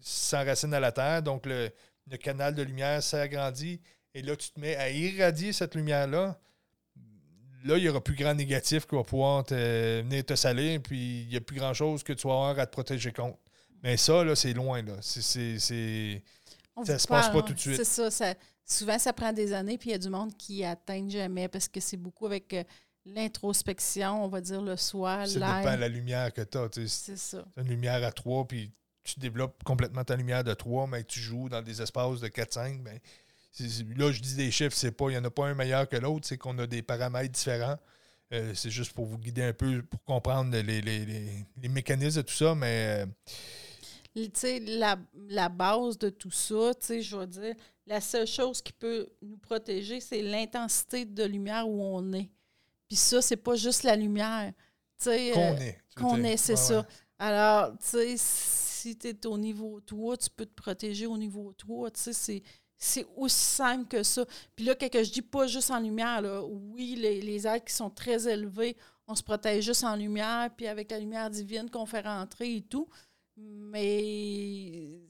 [0.00, 1.70] s'enracine à la terre, donc le,
[2.10, 3.80] le canal de lumière s'agrandit,
[4.14, 6.38] et là, tu te mets à irradier cette lumière-là.
[7.64, 11.22] Là, il n'y aura plus grand négatif qui va pouvoir te, venir te salir, puis
[11.22, 13.38] il n'y a plus grand-chose que tu vas avoir à te protéger contre.
[13.82, 14.94] Mais ça, là, c'est loin, là.
[16.84, 17.76] Ça vous se passe pas parle, tout de suite.
[17.76, 20.62] C'est ça, ça- Souvent, ça prend des années, puis il y a du monde qui
[20.62, 22.62] atteigne jamais parce que c'est beaucoup avec euh,
[23.14, 26.68] l'introspection, on va dire le soi, ça dépend de la lumière que tu as.
[26.88, 27.44] C'est ça.
[27.56, 28.70] Une lumière à 3, puis
[29.04, 32.82] tu développes complètement ta lumière de 3, mais tu joues dans des espaces de 4-5,
[32.82, 32.98] ben,
[33.96, 35.96] là, je dis des chiffres, c'est pas, il n'y en a pas un meilleur que
[35.96, 37.78] l'autre, c'est qu'on a des paramètres différents.
[38.34, 42.18] Euh, c'est juste pour vous guider un peu, pour comprendre les, les- les- les mécanismes
[42.20, 43.06] de tout ça, mais euh,
[44.14, 44.98] tu sais, la,
[45.30, 47.54] la base de tout ça, tu sais, je veux dire,
[47.86, 52.28] la seule chose qui peut nous protéger, c'est l'intensité de lumière où on est.
[52.88, 54.52] Puis ça, c'est pas juste la lumière.
[54.96, 55.78] sais, Qu'on euh, est.
[55.96, 56.86] qu'on est, c'est ça.
[57.18, 61.52] Alors, tu sais, si tu es au niveau 3, tu peux te protéger au niveau
[61.52, 61.90] 3.
[61.90, 62.42] Tu sais, c'est,
[62.76, 64.24] c'est aussi simple que ça.
[64.54, 67.90] Puis là, quand je dis pas juste en lumière, là, oui, les, les qui sont
[67.90, 68.76] très élevés,
[69.06, 72.62] on se protège juste en lumière, puis avec la lumière divine qu'on fait rentrer et
[72.62, 72.88] tout.
[73.36, 75.00] Mais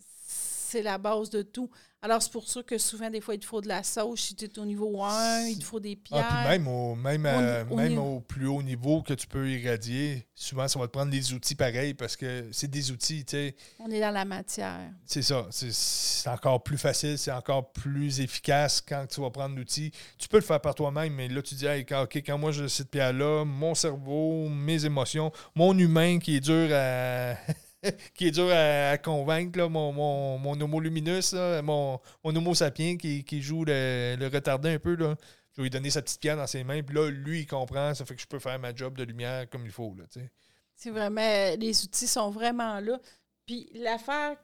[0.70, 1.70] c'est la base de tout.
[2.00, 4.20] Alors, c'est pour ça que souvent, des fois, il te faut de la sauce.
[4.20, 6.24] Si tu es au niveau 1, il te faut des pierres.
[6.30, 7.26] Ah, puis même, au, même,
[7.68, 10.92] au même niveau- au plus haut niveau que tu peux irradier, souvent, ça va te
[10.92, 13.56] prendre des outils pareils parce que c'est des outils, tu sais.
[13.80, 14.78] On est dans la matière.
[15.04, 15.48] C'est ça.
[15.50, 19.90] C'est- C'est encore plus facile, c'est encore plus efficace quand tu vas prendre l'outil.
[20.18, 22.52] Tu peux le faire par toi-même, mais là, tu dis, Hey, quand, OK, quand moi
[22.52, 27.34] j'ai cette pierre-là, mon cerveau, mes émotions, mon humain qui est dur à.
[28.14, 32.54] qui est dur à, convaincre, là, mon, mon, mon homo luminus, là, mon, mon homo
[32.54, 34.94] sapiens qui, qui joue le, le retardé un peu.
[34.96, 35.16] Là.
[35.52, 37.94] Je vais lui donner sa petite pierre dans ses mains, puis là, lui, il comprend,
[37.94, 39.94] ça fait que je peux faire ma job de lumière comme il faut.
[40.74, 43.00] C'est vraiment, les outils sont vraiment là.
[43.44, 44.36] Puis l'affaire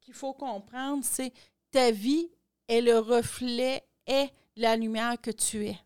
[0.00, 1.32] qu'il faut comprendre, c'est
[1.70, 2.28] ta vie
[2.68, 5.76] est le reflet, est la lumière que tu es.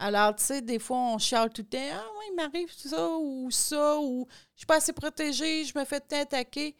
[0.00, 3.08] Alors, tu sais, des fois, on chiale tout le temps, ah oui, il m'arrive ça
[3.18, 6.74] ou ça, ou je suis pas assez protégée, je me fais attaquer.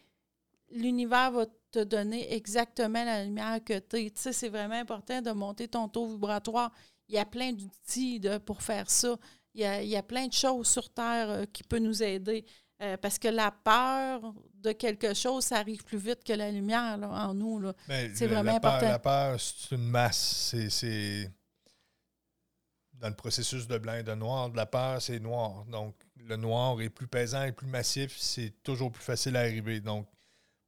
[0.71, 4.11] L'univers va te donner exactement la lumière que tu es.
[4.11, 6.73] Tu sais, c'est vraiment important de monter ton taux vibratoire.
[7.09, 9.17] Il y a plein d'outils pour faire ça.
[9.53, 12.03] Il y, a, il y a plein de choses sur Terre euh, qui peuvent nous
[12.03, 12.47] aider.
[12.81, 16.97] Euh, parce que la peur de quelque chose, ça arrive plus vite que la lumière
[16.97, 17.61] là, en nous.
[17.87, 18.93] Ben, C'est vraiment la peur, important.
[18.93, 20.55] La peur, c'est une masse.
[20.71, 21.31] C'est.
[23.01, 25.65] Dans le processus de blanc et de noir, de la peur, c'est noir.
[25.65, 28.15] Donc, le noir est plus pesant et plus massif.
[28.19, 29.81] C'est toujours plus facile à arriver.
[29.81, 30.07] Donc,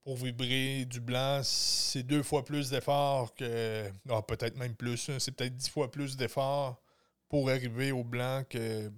[0.02, 3.90] pour vibrer du blanc, c'est deux fois plus d'efforts que.
[4.08, 5.10] ah, peut-être même plus.
[5.10, 5.18] hein.
[5.18, 6.80] C'est peut-être dix fois plus d'efforts
[7.28, 8.90] pour arriver au blanc que.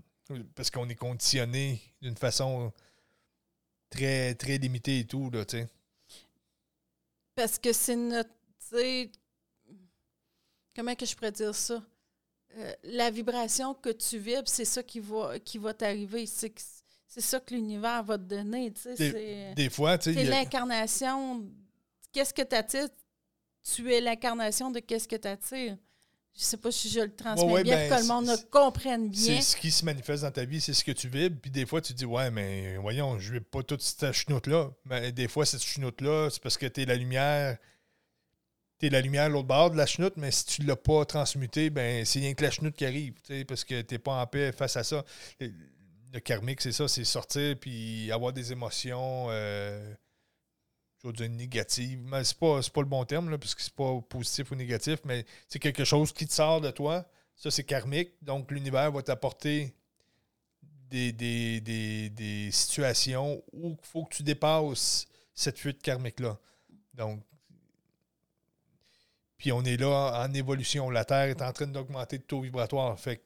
[0.54, 2.72] Parce qu'on est conditionné d'une façon
[3.90, 5.68] très, très limitée et tout, là, tu sais.
[7.34, 8.30] Parce que c'est notre.
[10.74, 11.82] Comment que je pourrais dire ça?
[12.56, 16.26] Euh, la vibration que tu vibres, c'est ça qui va, qui va t'arriver.
[16.26, 16.52] C'est
[17.20, 18.70] ça que l'univers va te donner.
[18.70, 20.20] Des, C'est des fois, tu sais.
[20.20, 21.44] c'est a- l'incarnation.
[22.12, 22.88] Qu'est-ce que tu attires?
[23.62, 25.76] Tu es l'incarnation de qu'est-ce que tu attires.
[26.36, 28.26] Je sais pas si je le transmets Ouais, ouais, bien ben, pour que le monde
[28.26, 29.36] le comprenne bien.
[29.36, 31.38] C'est ce qui se manifeste dans ta vie, c'est ce que tu vibres.
[31.40, 34.72] Puis des fois, tu dis, ouais, mais voyons, je vibre pas toute cette chenoute-là.
[34.84, 37.56] Mais des fois, cette chenoute-là, c'est parce que tu es la lumière.
[38.90, 42.04] La lumière à l'autre bord de la chenoute, mais si tu l'as pas transmutée, ben
[42.04, 43.14] c'est rien que la chenoute qui arrive.
[43.46, 45.04] Parce que tu pas en paix face à ça.
[45.40, 49.26] Le, karmique, c'est ça, c'est sortir puis avoir des émotions.
[49.30, 49.94] euh,
[51.12, 52.00] dire négatives.
[52.04, 55.00] Mais c'est pas, pas le bon terme, là, parce que c'est pas positif ou négatif,
[55.04, 57.06] mais c'est quelque chose qui te sort de toi.
[57.36, 58.12] Ça, c'est karmique.
[58.22, 59.74] Donc, l'univers va t'apporter
[60.62, 66.38] des, des, des, des situations où il faut que tu dépasses cette fuite karmique-là.
[66.94, 67.22] Donc,
[69.44, 70.88] puis on est là en évolution.
[70.88, 72.98] La Terre est en train d'augmenter de taux vibratoire.
[72.98, 73.20] Fait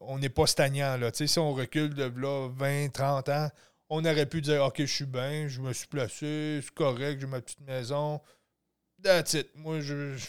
[0.00, 0.96] on n'est pas stagnant.
[0.96, 1.10] Là.
[1.12, 3.48] Tu sais, si on recule de là, 20, 30 ans,
[3.90, 7.26] on aurait pu dire OK, je suis bien, je me suis placé, c'est correct, j'ai
[7.26, 8.22] ma petite maison.
[9.02, 9.48] That's it.
[9.54, 10.28] Moi, je, je-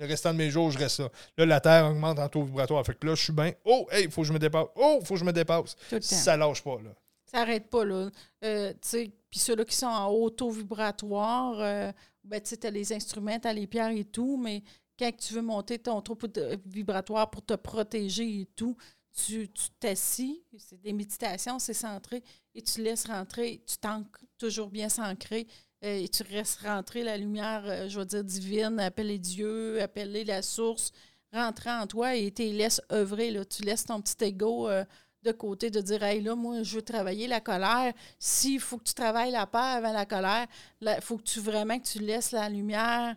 [0.00, 1.10] le restant de mes jours, je reste là.
[1.38, 2.84] Là, la Terre augmente en taux vibratoire.
[2.84, 3.52] Fait que là, je suis bien.
[3.64, 4.66] Oh, hey, il faut que je me dépasse.
[4.74, 5.76] Oh, il faut que je me dépasse.
[6.00, 6.90] Ça lâche pas, là.
[7.30, 8.10] Ça n'arrête pas, là.
[8.42, 11.92] Euh, tu sais, puis ceux-là qui sont en haut taux vibratoire, euh,
[12.26, 14.62] ben, tu t'as les instruments, t'as les pierres et tout, mais
[14.98, 18.76] quand tu veux monter ton de- vibratoire pour te protéger et tout,
[19.14, 22.22] tu tu t'assis, c'est des méditations, c'est centré,
[22.54, 25.46] et tu laisses rentrer, tu t'ancres toujours bien s'ancrer,
[25.84, 30.24] euh, et tu restes rentrer la lumière, euh, je vais dire, divine, appeler Dieu, appeler
[30.24, 30.92] la source,
[31.32, 33.44] rentrer en toi et tu laisses œuvrer, là.
[33.44, 34.68] Tu laisses ton petit ego...
[34.68, 34.84] euh,
[35.22, 37.92] de côté de dire Hey, là, moi, je veux travailler la colère.
[38.18, 40.46] S'il faut que tu travailles la peur avant la colère,
[40.80, 43.16] il faut que tu vraiment que tu laisses la lumière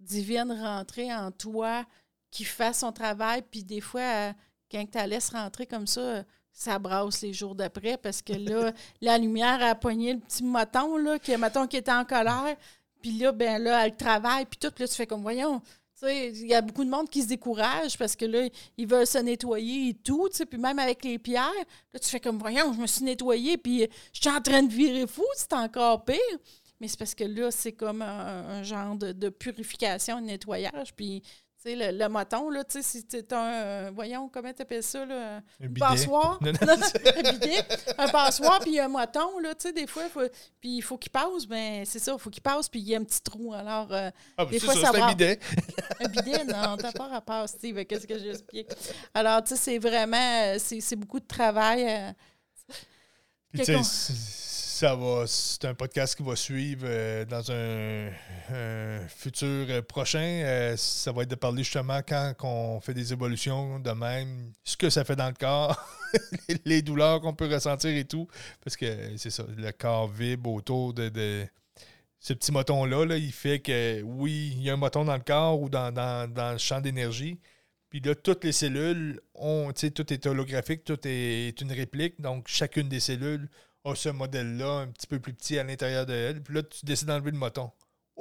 [0.00, 1.84] divine rentrer en toi,
[2.30, 3.42] qui fasse son travail.
[3.50, 4.32] Puis des fois, euh,
[4.70, 8.72] quand tu la laisses rentrer comme ça, ça brasse les jours d'après parce que là,
[9.00, 12.56] la lumière a pogné le petit moton, là, qui, moton qui était en colère.
[13.00, 15.62] Puis là, ben là, elle travaille, puis tout, là, tu fais comme, voyons,
[16.08, 19.18] il y a beaucoup de monde qui se décourage parce que là, ils veulent se
[19.18, 21.50] nettoyer et tout, puis même avec les pierres,
[21.92, 24.72] là, tu fais comme, voyons, je me suis nettoyé, puis je suis en train de
[24.72, 26.16] virer fou, c'est encore pire.
[26.80, 31.22] Mais c'est parce que là, c'est comme un, genre de, de purification, de nettoyage, puis,
[31.62, 33.36] sais, le, le moton, là, tu sais, si un.
[33.36, 35.36] euh, voyons, comment tu appelles ça, là?
[35.60, 35.80] Un Un bidet.
[35.80, 36.38] passoire.
[36.42, 36.72] Non, non,
[37.26, 37.62] un bidet.
[37.98, 40.04] Un passoire, puis un moton, là, tu sais, des fois,
[40.60, 42.94] puis il faut qu'il passe, ben c'est ça, il faut qu'il passe, puis il y
[42.94, 43.52] a un petit trou.
[43.54, 45.08] Alors, euh, Ah, ben, Des fois, ça, ça c'est un va.
[45.14, 45.38] bidet.
[46.00, 48.68] un bidet, non, t'as pas rapport, Steve, qu'est-ce que j'explique.
[49.14, 51.84] Alors, tu sais, c'est vraiment, euh, c'est c'est beaucoup de travail.
[51.88, 52.12] euh,
[53.52, 53.64] Puis,
[54.80, 58.10] ça va, c'est un podcast qui va suivre euh, dans un,
[59.08, 60.40] futur euh, prochain.
[60.42, 64.78] Euh, ça va être de parler justement quand on fait des évolutions de même, ce
[64.78, 65.78] que ça fait dans le corps,
[66.64, 68.26] les douleurs qu'on peut ressentir et tout.
[68.64, 71.46] Parce que c'est ça, le corps vibre autour de,
[72.18, 73.04] ce petit moton-là.
[73.04, 75.92] là, il fait que oui, il y a un moton dans le corps ou dans,
[75.92, 77.38] dans- dans le champ d'énergie.
[77.90, 82.18] Puis là, toutes les cellules ont, tout est holographique, tout est une réplique.
[82.18, 83.50] Donc, chacune des cellules
[83.84, 86.42] a ce modèle-là, un petit peu plus petit à l'intérieur de elle.
[86.42, 87.70] Puis là, tu décides d'enlever le moton.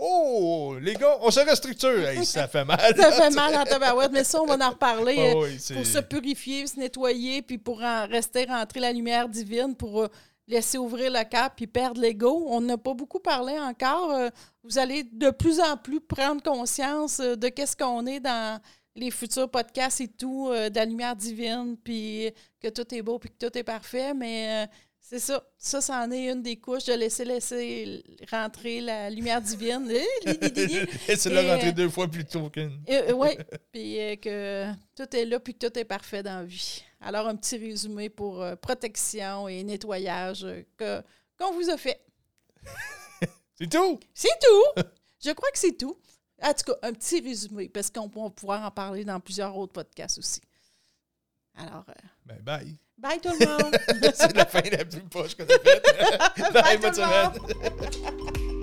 [0.01, 2.07] Oh, les gars, on se restructure.
[2.07, 2.79] Hey, ça fait mal.
[2.95, 5.17] Ça fait mal en tabarouette, mais ça, on va en reparler.
[5.35, 9.27] Euh, oui, c'est- pour se purifier, se nettoyer, puis pour en rester rentrer la lumière
[9.27, 10.07] divine, pour euh,
[10.47, 12.45] laisser ouvrir le cœur puis perdre l'ego.
[12.47, 14.11] On n'a pas beaucoup parlé encore.
[14.11, 14.29] euh,
[14.63, 18.61] vous allez de plus en plus prendre conscience euh, de qu'est-ce qu'on est dans
[18.95, 22.31] les futurs podcasts et tout, euh, de la lumière divine, puis
[22.61, 24.65] que tout est beau, puis que tout est parfait, mais...
[25.13, 25.43] euh, c'est ça.
[25.57, 29.91] Ça, c'en est une des couches de laisser laisser rentrer la lumière divine.
[29.91, 32.79] Eh, c'est là Et, rentré euh, deux fois plus tôt qu'une.
[33.15, 33.29] oui,
[33.71, 36.83] puis euh, que tout est là, puis que tout est parfait dans la vie.
[37.01, 41.01] Alors, un petit résumé pour euh, protection et nettoyage euh, que
[41.37, 42.01] qu'on vous a fait.
[43.57, 43.99] C'est tout?
[44.13, 44.83] C'est tout!
[45.23, 45.97] Je crois que c'est tout.
[46.41, 49.73] En tout cas, un petit résumé, parce qu'on va pouvoir en parler dans plusieurs autres
[49.73, 50.39] podcasts aussi.
[51.59, 51.93] Alors, euh,
[52.25, 52.77] Ben, bye.
[52.97, 53.75] bye tout le monde!
[54.15, 55.85] c'est la fin la plus poche qu'on a faite.
[56.53, 57.49] bye, Bye, bonne tout le monde.
[57.49, 58.55] semaine.